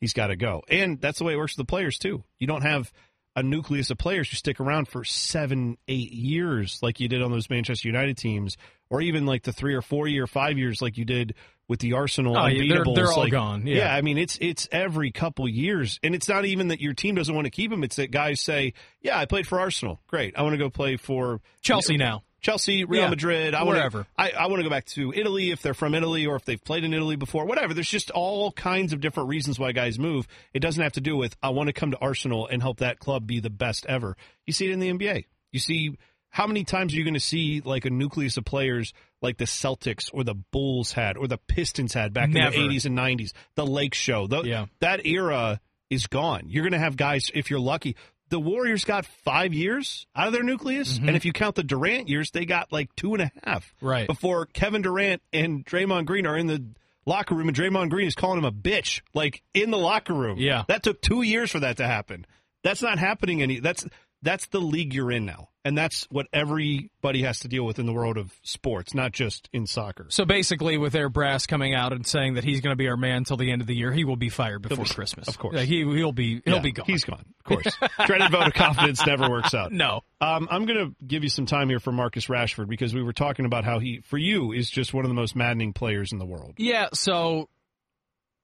[0.00, 0.62] he's got to go.
[0.68, 2.24] And that's the way it works with the players, too.
[2.38, 2.92] You don't have
[3.36, 7.30] a nucleus of players who stick around for seven, eight years like you did on
[7.30, 8.56] those Manchester United teams,
[8.90, 11.34] or even like the three or four year, five years like you did
[11.68, 13.94] with the Arsenal Oh, yeah, they're- they're all like- gone, yeah.
[13.94, 17.34] I mean it's it's every couple years, and it's not even that your team doesn't
[17.34, 17.82] want to keep him.
[17.84, 20.00] It's that guys say, "Yeah, I played for Arsenal.
[20.06, 22.22] Great, I want to go play for Chelsea now.
[22.42, 23.54] Chelsea, Real Yeah, Madrid.
[23.54, 26.36] I to, I, I want to go back to Italy if they're from Italy or
[26.36, 27.46] if they've played in Italy before.
[27.46, 27.72] Whatever.
[27.72, 30.26] There's just all kinds of different reasons why guys move.
[30.52, 32.98] It doesn't have to do with I want to come to Arsenal and help that
[32.98, 34.14] club be the best ever.
[34.44, 35.24] You see it in the NBA.
[35.52, 35.96] You see
[36.34, 38.92] how many times are you going to see like a nucleus of players
[39.22, 42.56] like the Celtics or the Bulls had or the Pistons had back Never.
[42.56, 43.30] in the 80s and 90s.
[43.54, 44.26] The Lake Show.
[44.26, 44.66] Tho- Yeah.
[44.80, 46.46] That era is gone.
[46.48, 47.94] You're going to have guys if you're lucky.
[48.30, 51.06] The Warriors got five years out of their nucleus, Mm-hmm.
[51.06, 53.72] and if you count the Durant years, they got like two and a half.
[53.80, 54.08] Right.
[54.08, 56.64] Before Kevin Durant and Draymond Green are in the
[57.06, 60.38] locker room, and Draymond Green is calling him a bitch, like in the locker room.
[60.38, 60.64] Yeah.
[60.66, 62.26] That took two years for that to happen.
[62.64, 63.60] That's not happening any.
[63.60, 63.86] That's
[64.24, 67.86] that's the league you're in now, and that's what everybody has to deal with in
[67.86, 70.06] the world of sports, not just in soccer.
[70.08, 72.96] So basically, with Air Brass coming out and saying that he's going to be our
[72.96, 75.28] man until the end of the year, he will be fired before be- Christmas.
[75.28, 75.54] of course.
[75.54, 76.86] Like, he he'll be he'll Yeah, be gone.
[76.86, 77.24] He's gone.
[77.38, 77.76] Of course.
[78.06, 79.70] Dreaded vote of confidence never works out.
[79.72, 80.00] no.
[80.20, 83.12] Um, I'm going to give you some time here for Marcus Rashford because we were
[83.12, 86.18] talking about how he, for you, is just one of the most maddening players in
[86.18, 86.54] the world.
[86.56, 87.50] Yeah, so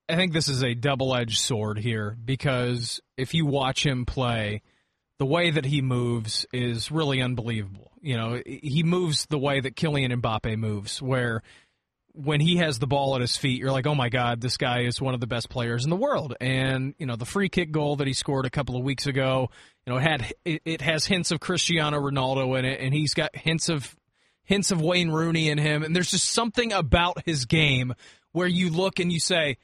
[0.07, 4.61] I think this is a double edged sword here because if you watch him play,
[5.21, 7.91] the way that he moves is really unbelievable.
[8.01, 11.43] You know, he moves the way that Kylian Mbappe moves, where
[12.13, 14.79] when he has the ball at his feet, you're like, oh my God, this guy
[14.79, 16.33] is one of the best players in the world.
[16.41, 19.51] And, you know, the free kick goal that he scored a couple of weeks ago,
[19.85, 23.69] you know, had it has hints of Cristiano Ronaldo in it, and he's got hints
[23.69, 23.95] of
[24.43, 25.83] hints of Wayne Rooney in him.
[25.83, 27.93] And there's just something about his game
[28.31, 29.57] where you look and you say,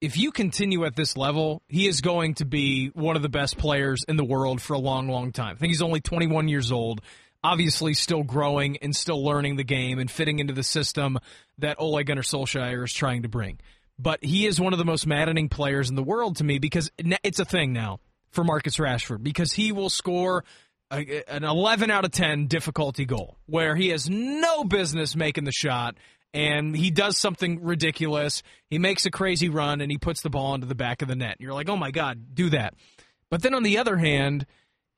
[0.00, 3.58] if you continue at this level, he is going to be one of the best
[3.58, 5.56] players in the world for a long, long time.
[5.56, 7.00] I think he's only 21 years old,
[7.42, 11.18] obviously still growing and still learning the game and fitting into the system
[11.58, 13.58] that Ole Gunnar Solskjaer is trying to bring.
[13.98, 16.90] But he is one of the most maddening players in the world to me because
[16.98, 17.98] it's a thing now
[18.30, 20.44] for Marcus Rashford because he will score
[20.92, 25.52] a, an 11 out of 10 difficulty goal where he has no business making the
[25.52, 25.96] shot
[26.38, 28.44] and he does something ridiculous.
[28.70, 31.16] He makes a crazy run and he puts the ball into the back of the
[31.16, 31.36] net.
[31.40, 32.74] You're like, oh my God, do that.
[33.28, 34.46] But then on the other hand,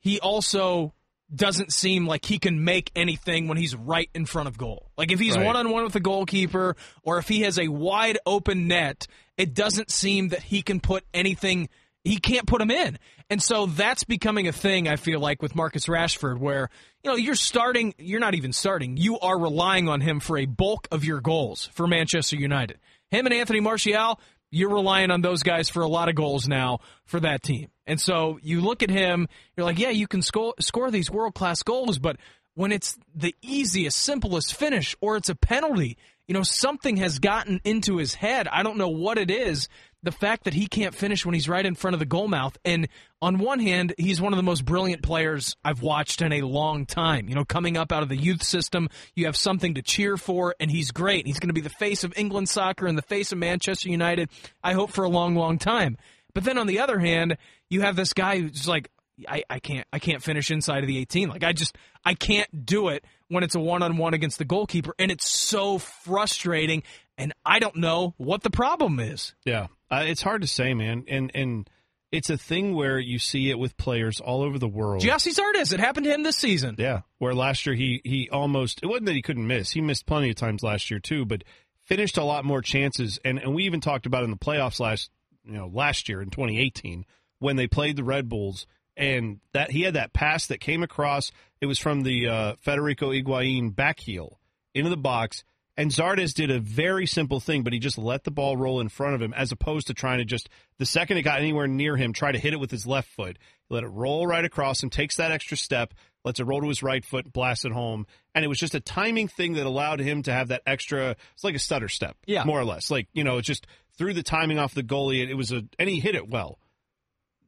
[0.01, 0.93] he also
[1.35, 4.91] doesn't seem like he can make anything when he's right in front of goal.
[4.99, 8.19] Like if he's one on one with the goalkeeper or if he has a wide
[8.27, 9.07] open net,
[9.39, 11.71] it doesn't seem that he can put anything
[12.05, 12.99] he can't put him in.
[13.29, 16.71] And so that's becoming a thing I feel like with Marcus Rashford where
[17.03, 18.97] you know you're starting you're not even starting.
[18.97, 22.79] You are relying on him for a bulk of your goals for Manchester United.
[23.11, 26.81] Him and Anthony Martial, you're relying on those guys for a lot of goals now
[27.05, 27.69] for that team.
[27.87, 31.35] And so you look at him, you're like, yeah, you can score score these world
[31.35, 32.17] class goals, but
[32.55, 37.61] when it's the easiest, simplest finish or it's a penalty, you know, something has gotten
[37.65, 38.47] into his head.
[38.47, 39.69] I don't know what it is.
[40.03, 42.57] The fact that he can't finish when he's right in front of the goal mouth.
[42.65, 42.89] And
[43.21, 46.87] on one hand, he's one of the most brilliant players I've watched in a long
[46.87, 47.29] time.
[47.29, 50.55] You know, coming up out of the youth system, you have something to cheer for,
[50.59, 51.27] and he's great.
[51.27, 54.31] He's going to be the face of England soccer and the face of Manchester United,
[54.65, 55.99] I hope, for a long, long time.
[56.33, 57.37] But then on the other hand,
[57.69, 58.91] you have this guy who's like,
[59.29, 61.29] I, I can't I can't finish inside of the 18.
[61.29, 64.45] Like I just I can't do it when it's a one on one against the
[64.45, 66.83] goalkeeper, and it's so frustrating.
[67.19, 69.35] And I don't know what the problem is.
[69.45, 71.05] Yeah, uh, it's hard to say, man.
[71.09, 71.69] And and
[72.13, 75.03] it's a thing where you see it with players all over the world.
[75.03, 76.75] Gyasi Zardes, it happened to him this season.
[76.79, 79.71] Yeah, where last year he he almost it wasn't that he couldn't miss.
[79.71, 81.45] He missed plenty of times last year too, but
[81.85, 83.19] finished a lot more chances.
[83.25, 85.11] And and we even talked about in the playoffs last
[85.45, 87.05] you know last year in 2018
[87.39, 91.33] when they played the Red Bulls and that he had that pass that came across.
[91.61, 94.39] It was from the uh, Federico Higuain back heel
[94.75, 95.45] into the box,
[95.81, 98.89] and Zardes did a very simple thing, but he just let the ball roll in
[98.89, 101.97] front of him as opposed to trying to just the second it got anywhere near
[101.97, 103.39] him, try to hit it with his left foot.
[103.69, 106.69] He let it roll right across him, takes that extra step, lets it roll to
[106.69, 110.01] his right foot, blasts it home, and it was just a timing thing that allowed
[110.01, 111.17] him to have that extra.
[111.35, 112.45] It's like a stutter step, Yeah.
[112.45, 112.91] more or less.
[112.91, 113.67] Like you know, it just
[113.97, 115.27] threw the timing off the goalie.
[115.29, 116.59] It was a and he hit it well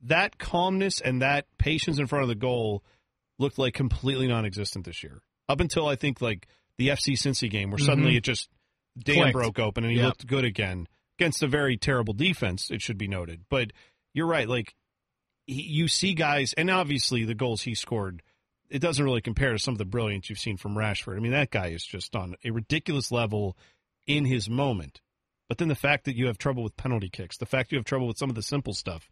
[0.05, 2.83] that calmness and that patience in front of the goal
[3.39, 5.21] looked like completely non-existent this year.
[5.49, 8.49] Up until I think like the FC Cincy game, where suddenly it just
[8.99, 9.33] Dan Clicked.
[9.33, 10.07] broke open and he Yep.
[10.07, 10.87] looked good again
[11.19, 12.71] against a very terrible defense.
[12.71, 13.73] It should be noted, but
[14.15, 14.49] you're right.
[14.49, 14.75] Like
[15.47, 18.23] he, you see guys, and obviously the goals he scored,
[18.69, 21.17] it doesn't really compare to some of the brilliance you've seen from Rashford.
[21.17, 23.57] I mean, that guy is just on a ridiculous level
[24.07, 25.01] in his moment.
[25.49, 27.85] But then the fact that you have trouble with penalty kicks, the fact you have
[27.85, 29.11] trouble with some of the simple stuff,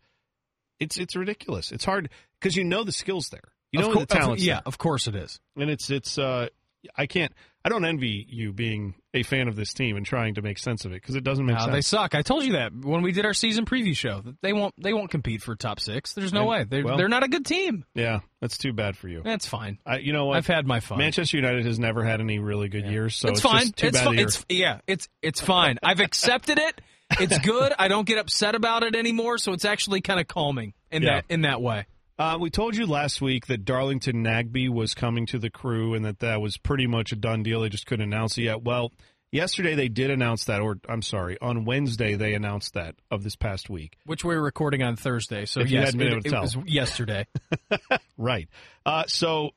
[0.79, 1.73] it's it's ridiculous.
[1.73, 2.09] It's hard
[2.40, 3.53] because you know the skills there.
[3.73, 4.62] You Of know cour- the of- talent's yeah, there.
[4.66, 5.38] of course it is.
[5.57, 6.16] and it's it's.
[6.18, 6.49] uh
[6.96, 7.33] I can't.
[7.64, 10.85] I don't envy you being a fan of this team and trying to make sense
[10.87, 11.73] of it because it doesn't make sense.
[11.73, 12.14] they suck.
[12.14, 14.23] I told you that when we did our season preview show.
[14.40, 14.75] They won't.
[14.79, 16.14] They won't compete for top six.
[16.14, 16.64] There's no way.
[16.64, 17.85] They're, well- they're not a good team.
[17.94, 19.23] yeah, that's too bad for you.
[19.23, 19.79] That's fine.
[19.85, 20.38] I, you know what?
[20.38, 20.99] I've had my fun.
[20.99, 23.73] Manchester United has never had any really good years, so it's, it's, fine.
[23.77, 24.18] it's fine.
[24.18, 24.81] It's yeah.
[24.87, 25.79] It's it's fine.
[25.83, 26.81] I've accepted it.
[27.18, 27.73] It's good.
[27.79, 29.37] I don't get upset about it anymore.
[29.38, 31.16] So it's actually kind of calming in Yeah.
[31.16, 31.87] that in that way.
[32.20, 36.04] Uh, we told you last week that Darlington Nagbe was coming to the crew and
[36.04, 37.62] that that was pretty much a done deal.
[37.62, 38.62] They just couldn't announce it yet.
[38.62, 38.92] Well,
[39.33, 43.37] yesterday they did announce that, or I'm sorry, on Wednesday they announced that of this
[43.37, 43.96] past week.
[44.04, 45.46] Which we were recording on Thursday.
[45.46, 46.42] So If you hadn't been able to it tell.
[46.42, 47.26] was yesterday.
[48.18, 48.50] Right.
[48.85, 49.52] Uh, so,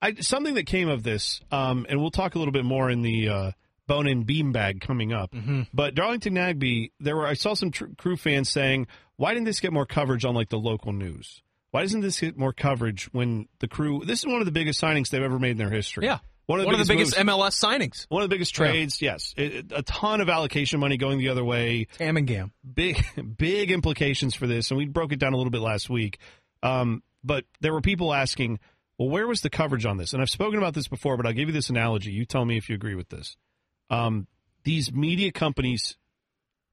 [0.00, 3.02] I, something that came of this, um, and we'll talk a little bit more in
[3.02, 3.50] the uh,
[3.88, 5.34] bone and beam bag coming up.
[5.74, 9.58] But Darlington Nagbe, there were I saw some tr- crew fans saying, "Why didn't this
[9.58, 11.42] get more coverage on like the local news?
[11.72, 14.02] Why doesn't this get more coverage when the crew?
[14.04, 16.04] This is one of the biggest signings they've ever made in their history.
[16.06, 16.18] yeah.
[16.46, 18.06] one of the One of biggest, the biggest MLS signings.
[18.08, 19.00] one of the biggest trades.
[19.00, 22.52] Yes, It- it- a ton of allocation money going the other way Tam and Gam.
[22.74, 23.00] big
[23.38, 26.18] big implications for this, and we broke it down a little bit last week.
[26.64, 28.58] Um, but there were people asking,
[28.98, 30.12] well, where was the coverage on this?
[30.12, 32.10] And I've spoken about this before, but I'll give you this analogy.
[32.10, 33.36] You tell me if you agree with this.
[33.90, 34.26] Um,
[34.64, 35.96] these media companies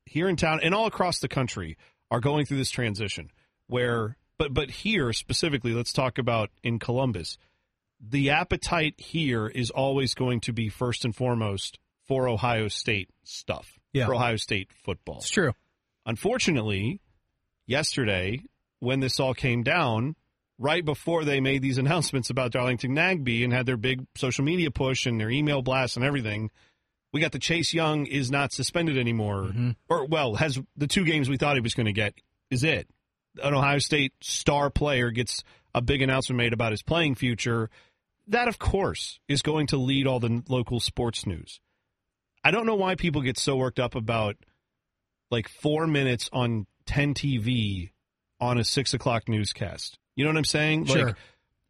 [0.06, 1.78] here in town and all across the country
[2.10, 3.30] are going through this transition
[3.68, 7.38] where but but here specifically let's talk about in Columbus
[8.00, 13.80] the appetite here is always going to be first and foremost for Ohio State stuff
[13.94, 14.06] Yeah.
[14.06, 15.54] for Ohio State football It's true.
[16.06, 17.02] Unfortunately,
[17.66, 18.42] yesterday,
[18.80, 20.16] when this all came down,
[20.58, 24.72] right before they made these announcements about Darlington Nagbe and had their big social media
[24.72, 26.50] push and their email blast and everything,
[27.14, 29.44] we got the Chase Young is not suspended anymore.
[29.44, 29.72] Mm-hmm.
[29.90, 32.14] Or, well, has the two games we thought he was going to get
[32.50, 32.88] is it.
[33.42, 37.70] An Ohio State star player gets a big announcement made about his playing future.
[38.28, 41.60] That, of course, is going to lead all the local sports news.
[42.44, 44.38] I don't know why people get so worked up about
[45.30, 47.92] like four minutes on 10 TV
[48.40, 49.98] on a six o'clock newscast.
[50.16, 50.86] You know what I'm saying?
[50.86, 51.08] Sure.
[51.08, 51.16] Like,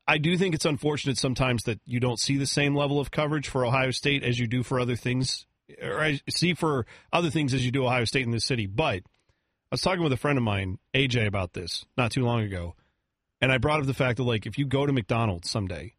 [0.07, 3.49] I do think it's unfortunate sometimes that you don't see the same level of coverage
[3.49, 5.45] for Ohio State as you do for other things,
[5.83, 8.67] or I see for other things as you do Ohio State in this city.
[8.67, 9.03] But
[9.71, 12.75] I was talking with a friend of mine, AJ, about this not too long ago,
[13.41, 15.93] and I brought up the fact that like if you go to McDonald's someday,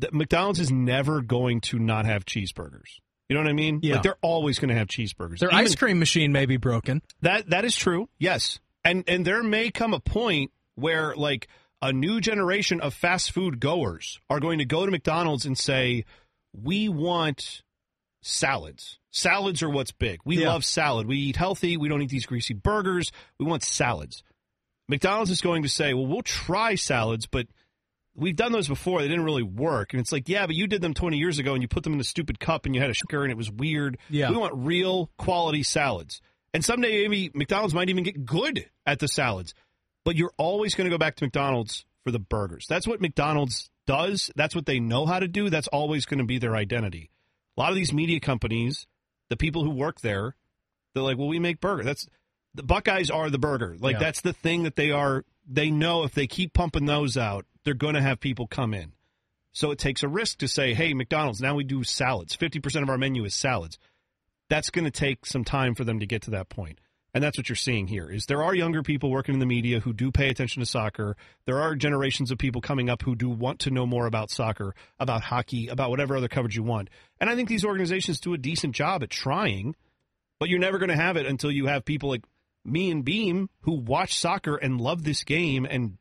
[0.00, 3.00] that McDonald's is never going to not have cheeseburgers.
[3.28, 3.80] You know what I mean?
[3.82, 3.94] Yeah.
[3.94, 5.38] Like they're always going to have cheeseburgers.
[5.38, 7.02] Their Even- ice cream machine may be broken.
[7.22, 8.08] that that is true.
[8.18, 8.58] Yes.
[8.84, 11.48] And and there may come a point where like
[11.82, 16.04] a new generation of fast food goers are going to go to McDonald's and say,
[16.52, 17.62] "We want
[18.22, 18.97] salads.
[19.10, 20.20] Salads are what's big.
[20.24, 20.48] We Yeah.
[20.48, 21.06] love salad.
[21.06, 21.76] We eat healthy.
[21.76, 23.10] We don't eat these greasy burgers.
[23.38, 24.22] We want salads."
[24.88, 27.46] McDonald's is going to say, "Well, we'll try salads, but
[28.14, 29.00] we've done those before.
[29.00, 29.92] They didn't really work.
[29.92, 31.92] And it's like, yeah, but you did them 20 years ago and you put them
[31.92, 33.96] in a stupid cup and you had a sugar and it was weird.
[34.10, 34.30] Yeah.
[34.30, 36.20] We want real quality salads.
[36.52, 39.54] And someday maybe McDonald's might even get good at the salads.
[40.04, 42.66] But you're always going to go back to McDonald's for the burgers.
[42.68, 44.30] That's what McDonald's does.
[44.34, 45.48] That's what they know how to do.
[45.50, 47.10] That's always going to be their identity.
[47.56, 48.86] A lot of these media companies,
[49.28, 50.34] the people who work there,
[50.94, 51.84] they're like, well, we make burger.
[51.84, 52.06] That's
[52.54, 53.76] the Buckeyes are the burger.
[53.78, 54.00] Like Yeah.
[54.00, 55.24] that's the thing that they are.
[55.46, 58.92] They know if they keep pumping those out, they're going to have people come in.
[59.52, 62.36] So it takes a risk to say, hey, McDonald's, now we do salads.
[62.36, 63.78] 50% of our menu is salads.
[64.48, 66.78] That's going to take some time for them to get to that point.
[67.14, 69.80] And that's what you're seeing here is there are younger people working in the media
[69.80, 71.16] who do pay attention to soccer.
[71.46, 74.74] There are generations of people coming up who do want to know more about soccer,
[75.00, 76.90] about hockey, about whatever other coverage you want.
[77.20, 79.74] And I think these organizations do a decent job at trying,
[80.38, 82.24] but you're never going to have it until you have people like
[82.64, 85.96] me and Beam who watch soccer and love this game and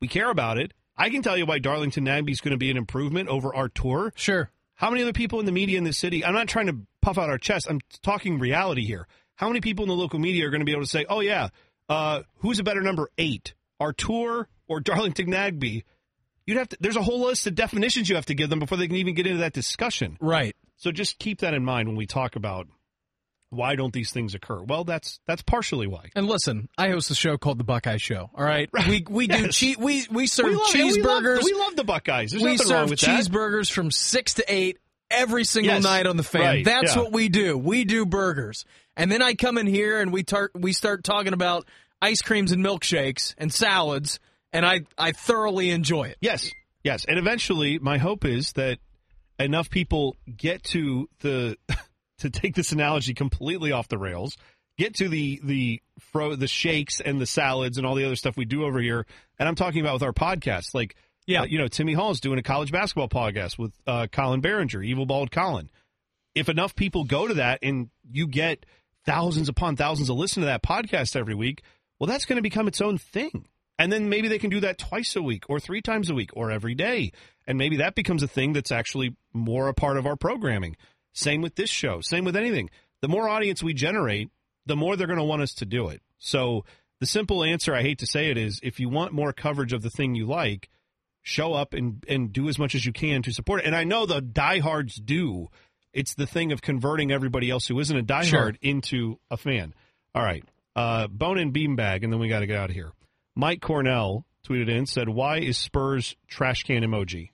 [0.00, 0.72] we care about it.
[0.96, 4.12] I can tell you why Darlington Nagbe is going to be an improvement over Artur.
[4.16, 4.50] Sure.
[4.74, 6.24] How many other people in the media in this city?
[6.24, 7.68] I'm not trying to puff out our chest.
[7.70, 9.06] I'm talking reality here.
[9.40, 11.20] How many people in the local media are going to be able to say, "Oh
[11.20, 11.48] yeah,
[11.88, 15.82] uh, who's a better number eight, Artur or Darlington Nagbe?"
[16.46, 16.76] You'd have to.
[16.78, 19.14] There's a whole list of definitions you have to give them before they can even
[19.14, 20.18] get into that discussion.
[20.20, 20.54] Right.
[20.76, 22.66] So just keep that in mind when we talk about
[23.48, 24.62] why don't these things occur.
[24.62, 26.10] Well, that's that's partially why.
[26.14, 28.30] And listen, I host a show called the Buckeye Show.
[28.34, 29.56] All right, we we do Yes.
[29.56, 31.44] che- we we serve we love, and we love- cheeseburgers.
[31.44, 32.30] We love, the Buckeyes.
[32.32, 33.20] There's we nothing wrong serve with that.
[33.24, 34.78] cheeseburgers from six to eight
[35.10, 36.42] every single Yes, night on the fan.
[36.42, 37.02] right, That's yeah.
[37.02, 37.56] what we do.
[37.58, 38.64] We do burgers,
[38.96, 41.66] and then I come in here and we tar- we start talking about
[42.02, 44.20] ice creams and milkshakes and salads,
[44.52, 46.16] and I I thoroughly enjoy it.
[46.20, 46.50] Yes,
[46.84, 48.78] yes, and eventually, my hope is that
[49.38, 51.56] enough people get to the
[52.18, 54.36] to take this analogy completely off the rails,
[54.78, 58.36] get to the the fro the shakes and the salads and all the other stuff
[58.36, 59.06] we do over here,
[59.38, 60.94] and I'm talking about with our podcast, like
[61.26, 61.42] Yeah.
[61.42, 65.06] uh, you know, Timmy Hall's doing a college basketball podcast with uh, Colin Behringer, Evil
[65.06, 65.70] Bald Colin.
[66.34, 68.66] If enough people go to that and you get
[69.04, 71.62] thousands upon thousands to listen to that podcast every week,
[71.98, 73.46] well, that's going to become its own thing.
[73.78, 76.30] And then maybe they can do that twice a week or three times a week
[76.34, 77.12] or every day.
[77.46, 80.76] And maybe that becomes a thing that's actually more a part of our programming.
[81.12, 82.70] Same with this show, same with anything.
[83.00, 84.28] The more audience we generate,
[84.66, 86.02] the more they're going to want us to do it.
[86.18, 86.64] So
[87.00, 89.82] the simple answer, I hate to say it, is if you want more coverage of
[89.82, 90.68] the thing you like,
[91.22, 93.66] show up and, and do as much as you can to support it.
[93.66, 95.48] And I know the diehards do.
[95.92, 98.52] It's the thing of converting everybody else who isn't a diehard Sure.
[98.62, 99.74] into a fan.
[100.14, 100.44] All right.
[100.76, 102.92] Uh, bone and beanbag, and then we got to get out of here.
[103.36, 107.30] Mike Cornell tweeted in, said, Why is Spurs trash can emoji?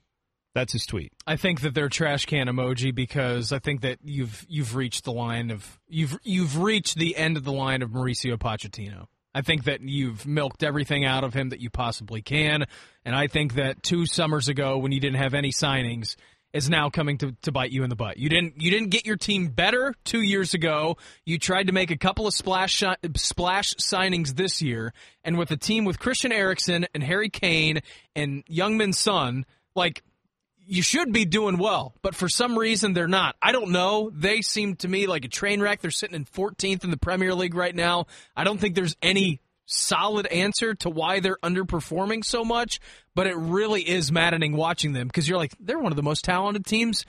[0.55, 1.13] That's his tweet.
[1.27, 5.13] I think that they're trash can emoji because I think that you've you've reached the
[5.13, 9.05] line of you've you've reached the end of the line of Mauricio Pochettino.
[9.37, 12.65] I think that you've milked everything out of him that you possibly can,
[13.05, 16.17] and I think that two summers ago when you didn't have any signings
[16.55, 18.17] is now coming to, to bite you in the butt.
[18.17, 20.97] You didn't you didn't get your team better two years ago.
[21.27, 22.83] You tried to make a couple of splash
[23.15, 27.83] splash signings this year, and with a team with Christian Eriksen and Harry Kane
[28.15, 30.03] and Heung-min Son, like
[30.67, 33.37] you should be doing well, but for some reason they're not.
[33.41, 34.11] I don't know.
[34.13, 35.81] They seem to me like a train wreck.
[35.81, 38.07] They're sitting in 14th in the Premier League right now.
[38.37, 42.81] I don't think there's any solid answer to why they're underperforming so much,
[43.15, 46.25] but it really is maddening watching them because you're like, they're one of the most
[46.25, 47.05] talented teams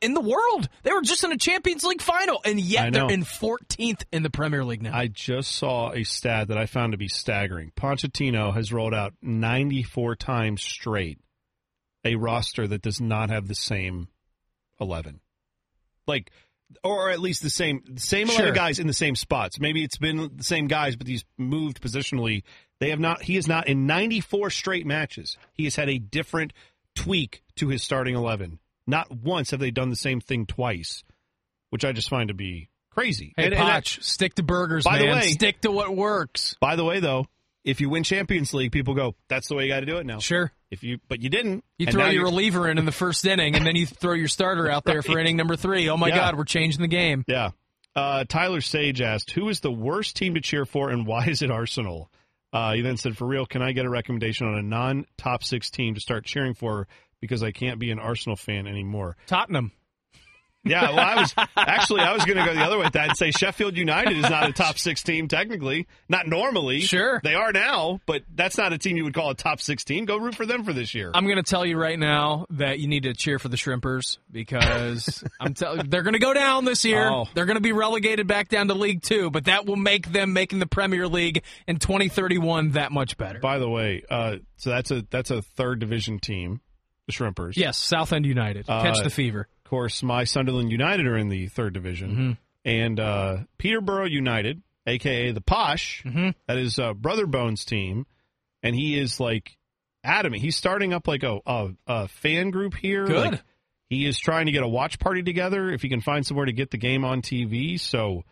[0.00, 0.68] in the world.
[0.82, 4.30] They were just in a Champions League final, and yet they're in 14th in the
[4.30, 4.96] Premier League now.
[4.96, 7.72] I just saw a stat that I found to be staggering.
[7.76, 11.18] Pochettino has rolled out 94 times straight
[12.04, 14.08] a roster that does not have the same
[14.80, 15.20] 11.
[16.06, 16.30] Like,
[16.82, 18.52] or at least the same same 11 Sure.
[18.54, 19.60] guys in the same spots.
[19.60, 22.42] Maybe it's been the same guys, but he's moved positionally.
[22.80, 23.22] They have not.
[23.22, 25.36] He is not in 94 straight matches.
[25.52, 26.52] He has had a different
[26.96, 28.58] tweak to his starting 11.
[28.86, 31.04] Not once have they done the same thing twice,
[31.70, 33.32] which I just find to be crazy.
[33.36, 36.54] hey, And- and I- stick to burgers, By the way- stick to what works.
[36.60, 37.26] by the way, though,
[37.64, 40.06] if you win Champions League, people go, "That's the way you got to do it
[40.06, 40.52] now." Sure.
[40.70, 41.64] If you, but you didn't.
[41.78, 44.68] You throw your reliever in in the first inning, and then you throw your starter
[44.70, 45.88] out there for inning number three.
[45.88, 46.16] Oh my Yeah.
[46.16, 47.24] God, we're changing the game.
[47.26, 47.50] Yeah.
[47.96, 51.42] Uh, Tyler Sage asked, "Who is the worst team to cheer for, and why is
[51.42, 52.10] it Arsenal?"
[52.52, 55.70] Uh, he then said, "For real, can I get a recommendation on a non-top six
[55.70, 56.86] team to start cheering for?
[57.20, 59.72] Because I can't be an Arsenal fan anymore." Tottenham.
[60.64, 63.08] Yeah, well, I was actually I was going to go the other way with that
[63.10, 66.80] and say Sheffield United is not a top six team technically, not normally.
[66.80, 67.20] Sure.
[67.22, 70.04] they are now, but that's not a team you would call a top six team.
[70.04, 71.10] Go root for them for this year.
[71.14, 74.18] I'm going to tell you right now that you need to cheer for the Shrimpers
[74.30, 77.08] because I'm tell- they're going to go down this year.
[77.08, 77.26] Oh.
[77.34, 80.32] They're going to be relegated back down to League Two, but that will make them
[80.32, 83.38] making the Premier League in 2031 that much better.
[83.38, 86.60] By the way, uh, so that's a that's a third division team,
[87.06, 87.56] the Shrimpers.
[87.56, 89.48] yes, Southend United catch Uh, the fever.
[89.64, 92.32] Of course, my Sunderland United are in the third division, Mm-hmm.
[92.64, 96.30] and uh, Peterborough United, aka the Posh, Mm-hmm.
[96.46, 98.06] that is uh, Brother Bones' team,
[98.62, 99.56] and he is like
[100.02, 100.42] adamant.
[100.42, 103.06] He's starting up like a a, a fan group here.
[103.06, 103.30] Good.
[103.32, 103.42] Like,
[103.90, 106.52] he is trying to get a watch party together if he can find somewhere to
[106.52, 107.78] get the game on TV.
[107.78, 108.24] So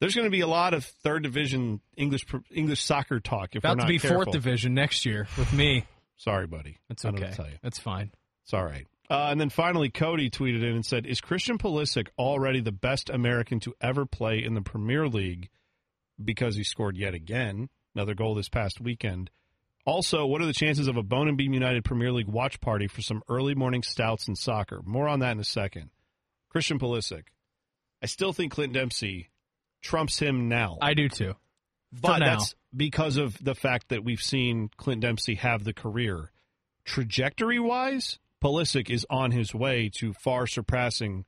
[0.00, 3.54] there's going to be a lot of third division English English soccer talk.
[3.54, 4.24] If we're About to be careful.
[4.24, 5.84] fourth division next year with me.
[6.18, 6.78] Sorry, buddy.
[6.88, 7.36] That's I don't know okay.
[7.36, 7.58] tell you.
[7.62, 8.12] That's fine.
[8.44, 8.86] It's all right.
[9.10, 13.08] Uh, and then finally, Cody tweeted in and said, "Is Christian Pulisic already the best
[13.08, 15.48] American to ever play in the Premier League
[16.22, 19.30] because he scored yet again another goal this past weekend?
[19.86, 22.88] Also, what are the chances of a Bone and Beam United Premier League watch party
[22.88, 24.82] for some early morning stouts and soccer?
[24.84, 25.88] More on that in a second.
[26.50, 27.28] Christian Pulisic,
[28.02, 29.30] I still think Clint Dempsey
[29.80, 31.34] trumps him now, I do too.
[31.92, 32.26] but now.
[32.26, 36.30] that's because of the fact that we've seen Clint Dempsey have the career
[36.84, 41.24] trajectory wise, Pulisic is on his way to far surpassing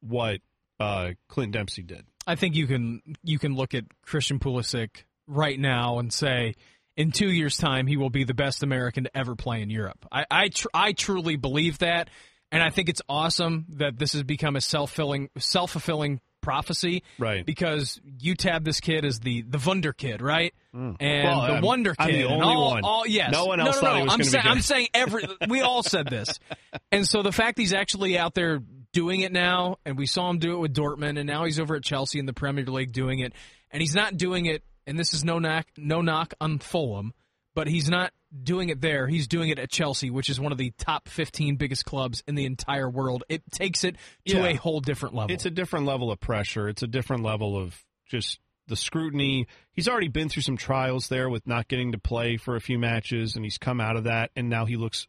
[0.00, 0.40] what
[0.80, 2.04] uh, Clint Dempsey did.
[2.26, 6.54] I think you can you can look at Christian Pulisic right now and say
[6.96, 10.06] in two years' time he will be the best American to ever play in Europe.
[10.10, 12.08] I I, tr- I truly believe that,
[12.50, 17.02] and I think it's awesome that this has become a self filling self fulfilling prophecy.
[17.18, 17.44] Right.
[17.44, 20.54] Because you tab this kid as the the Wunder kid, right?
[20.72, 20.92] Hmm.
[21.00, 22.16] And Well, the I'm- Wonder I'm Kid.
[22.24, 22.84] the only all, one.
[22.84, 23.32] All, yes.
[23.32, 23.94] No one else no, no.
[23.96, 24.50] he was I'm gonna be saying good.
[24.50, 25.24] I'm saying every.
[25.48, 26.38] We all said this,
[26.92, 28.60] and so the fact he's actually out there
[28.92, 31.74] doing it now, and we saw him do it with Dortmund, and now he's over
[31.74, 33.32] at Chelsea in the Premier League doing it,
[33.72, 34.62] and he's not doing it.
[34.86, 37.14] And this is no knock, no knock on Fulham,
[37.54, 39.06] but he's not doing it there.
[39.06, 42.34] He's doing it at Chelsea, which is one of the top 15 biggest clubs in
[42.34, 43.22] the entire world.
[43.28, 43.96] It takes it
[44.26, 44.46] to Yeah.
[44.46, 45.32] a whole different level.
[45.32, 46.68] It's a different level of pressure.
[46.68, 49.46] It's a different level of just the scrutiny.
[49.72, 52.78] He's already been through some trials there with not getting to play for a few
[52.78, 55.06] matches, and he's come out of that, and now he looks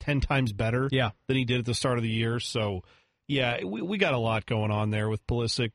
[0.00, 1.10] 10 times better Yeah.
[1.26, 2.38] than he did at the start of the year.
[2.40, 2.84] So,
[3.26, 5.72] yeah, we, we got a lot going on there with Pulisic.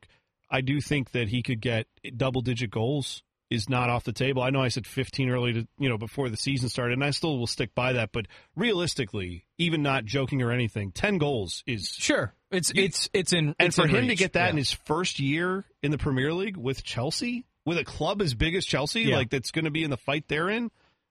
[0.48, 1.86] I do think that he could get
[2.16, 4.42] double digit goals is not off the table.
[4.42, 7.10] I know I said 15 early to, you know, before the season started, and I
[7.10, 8.26] still will stick by that, but
[8.56, 12.34] realistically, even not joking or anything, 10 goals is sure.
[12.50, 14.50] It's it's it's in and it's for in him to get that Yeah.
[14.50, 18.54] in his first year in the Premier League with Chelsea, with a club as big
[18.54, 19.16] as Chelsea, Yeah.
[19.16, 20.70] like that's going to be in the fight they're in,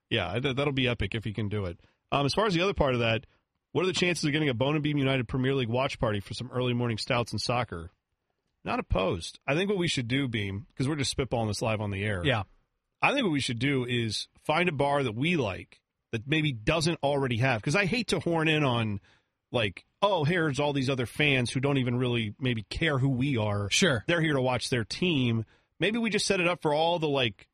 [0.10, 1.80] yeah, that'll be epic if he can do it.
[2.12, 3.26] Um, as far as the other part of that,
[3.72, 6.20] what are the chances of getting a Bone and Beam United Premier League watch party
[6.22, 7.92] for some early morning stouts and soccer?
[8.66, 9.40] Not opposed.
[9.48, 12.04] I think what we should do, Beam, because we're just spitballing this live on the
[12.04, 12.22] air.
[12.26, 12.44] yeah.
[13.02, 15.80] I think what we should do is find a bar that we like
[16.12, 17.62] that maybe doesn't already have.
[17.62, 19.00] Because I hate to horn in on,
[19.52, 23.38] like, oh, here's all these other fans who don't even really maybe care who we
[23.38, 23.70] are.
[23.70, 24.04] Sure.
[24.08, 25.46] They're here to watch their team.
[25.80, 27.48] Maybe we just set it up for all the like,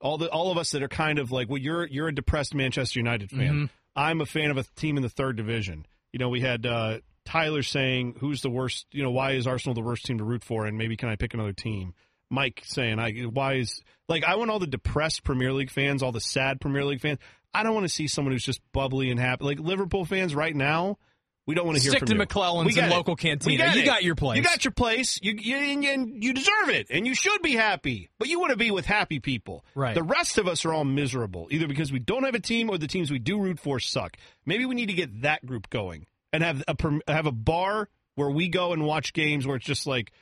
[0.00, 2.54] all the all of us that are kind of like, well, you're you're a depressed
[2.54, 3.54] Manchester United fan.
[3.66, 3.70] Mhm.
[3.96, 5.84] I'm a fan of a team in the third division.
[6.12, 6.98] You know, we had uh,
[7.28, 8.86] Tyler saying, "Who's the worst?
[8.90, 11.16] You know, why is Arsenal the worst team to root for?" And maybe can I
[11.16, 11.92] pick another team?
[12.30, 16.12] Mike saying, "I why is like I want all the depressed Premier League fans, all
[16.12, 17.18] the sad Premier League fans.
[17.52, 19.44] I don't want to see someone who's just bubbly and happy.
[19.44, 20.98] Like Liverpool fans right now,
[21.46, 22.18] we don't want to hear Stick from to you.
[22.18, 22.94] McClellan's and it.
[22.94, 23.56] local cantina.
[23.56, 23.86] get You it.
[23.86, 24.36] got your place.
[24.36, 25.18] You got your place.
[25.22, 28.10] You you, and you deserve it, and you should be happy.
[28.18, 29.64] But you want to be with happy people.
[29.74, 29.94] Right.
[29.94, 32.76] The rest of us are all miserable, either because we don't have a team or
[32.76, 34.16] the teams we do root for suck.
[34.44, 36.76] Maybe we need to get that group going and have a
[37.10, 40.12] have a bar where we go and watch games where it's just like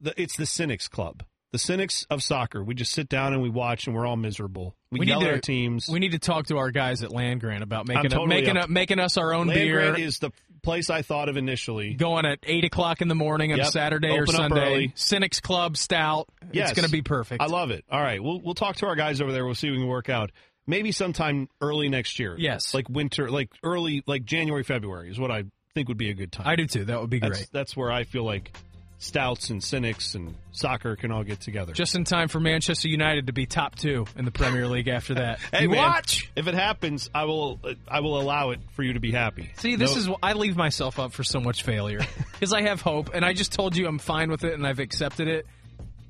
[0.00, 1.22] the, it's the cynics club.
[1.52, 2.62] The cynics of soccer.
[2.62, 4.76] We just sit down and we watch, and we're all miserable.
[4.92, 5.88] We, We need yell at to- our teams.
[5.88, 8.56] We need to talk to our guys at Land Grant about making totally a, making
[8.56, 8.68] up.
[8.68, 9.80] a, making us our own Land beer.
[9.80, 10.30] Grant is the
[10.62, 11.94] place I thought of initially.
[11.94, 13.66] going at eight o'clock in the morning on Yep.
[13.68, 14.92] Saturday or Open up Sunday.
[14.94, 16.28] Cynics Club Stout.
[16.52, 16.70] Yes.
[16.70, 17.42] It's going to be perfect.
[17.42, 17.84] I love it.
[17.90, 19.44] All right, we'll we'll talk to our guys over there.
[19.44, 20.30] We'll see if we can work out.
[20.70, 22.34] Maybe sometime early next year.
[22.38, 22.72] Yes.
[22.74, 25.44] like winter, like early, like January, February is what I
[25.74, 26.46] think would be a good time.
[26.46, 26.84] I do too.
[26.86, 27.48] That would be great.
[27.52, 28.56] that's where I feel like
[28.98, 31.72] stouts and cynics and soccer can all get together.
[31.72, 35.14] Just in time for Manchester United to be top two in the Premier League after
[35.14, 35.38] that.
[35.52, 36.30] hey, You man, watch.
[36.36, 37.08] if it happens.
[37.14, 37.58] I will
[37.88, 39.50] I will allow it for you to be happy.
[39.56, 42.00] See, this No- is I leave myself up for so much failure
[42.32, 44.80] because I have hope, and I just told you I'm fine with it, and I've
[44.80, 45.46] accepted it,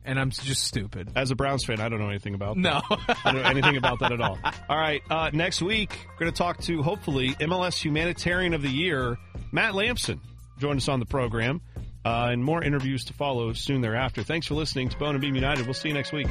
[0.04, 1.10] and I'm just stupid.
[1.16, 2.56] as a Browns fan, I don't know anything about.
[2.56, 2.60] that.
[2.62, 4.38] No, I don't know anything about that at all.
[4.68, 8.70] All right, uh, next week we're going to talk to hopefully MLS Humanitarian of the
[8.70, 9.18] Year,
[9.52, 10.20] Matt Lampson.
[10.58, 11.60] Join us on the program.
[12.04, 14.22] uh, and more interviews to follow soon thereafter.
[14.22, 15.66] Thanks for listening to Bone and Beam United.
[15.66, 16.28] We'll see you next week.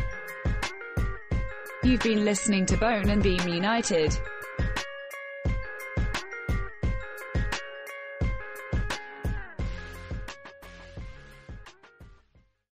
[1.84, 4.18] You've been listening to Bone and Beam United.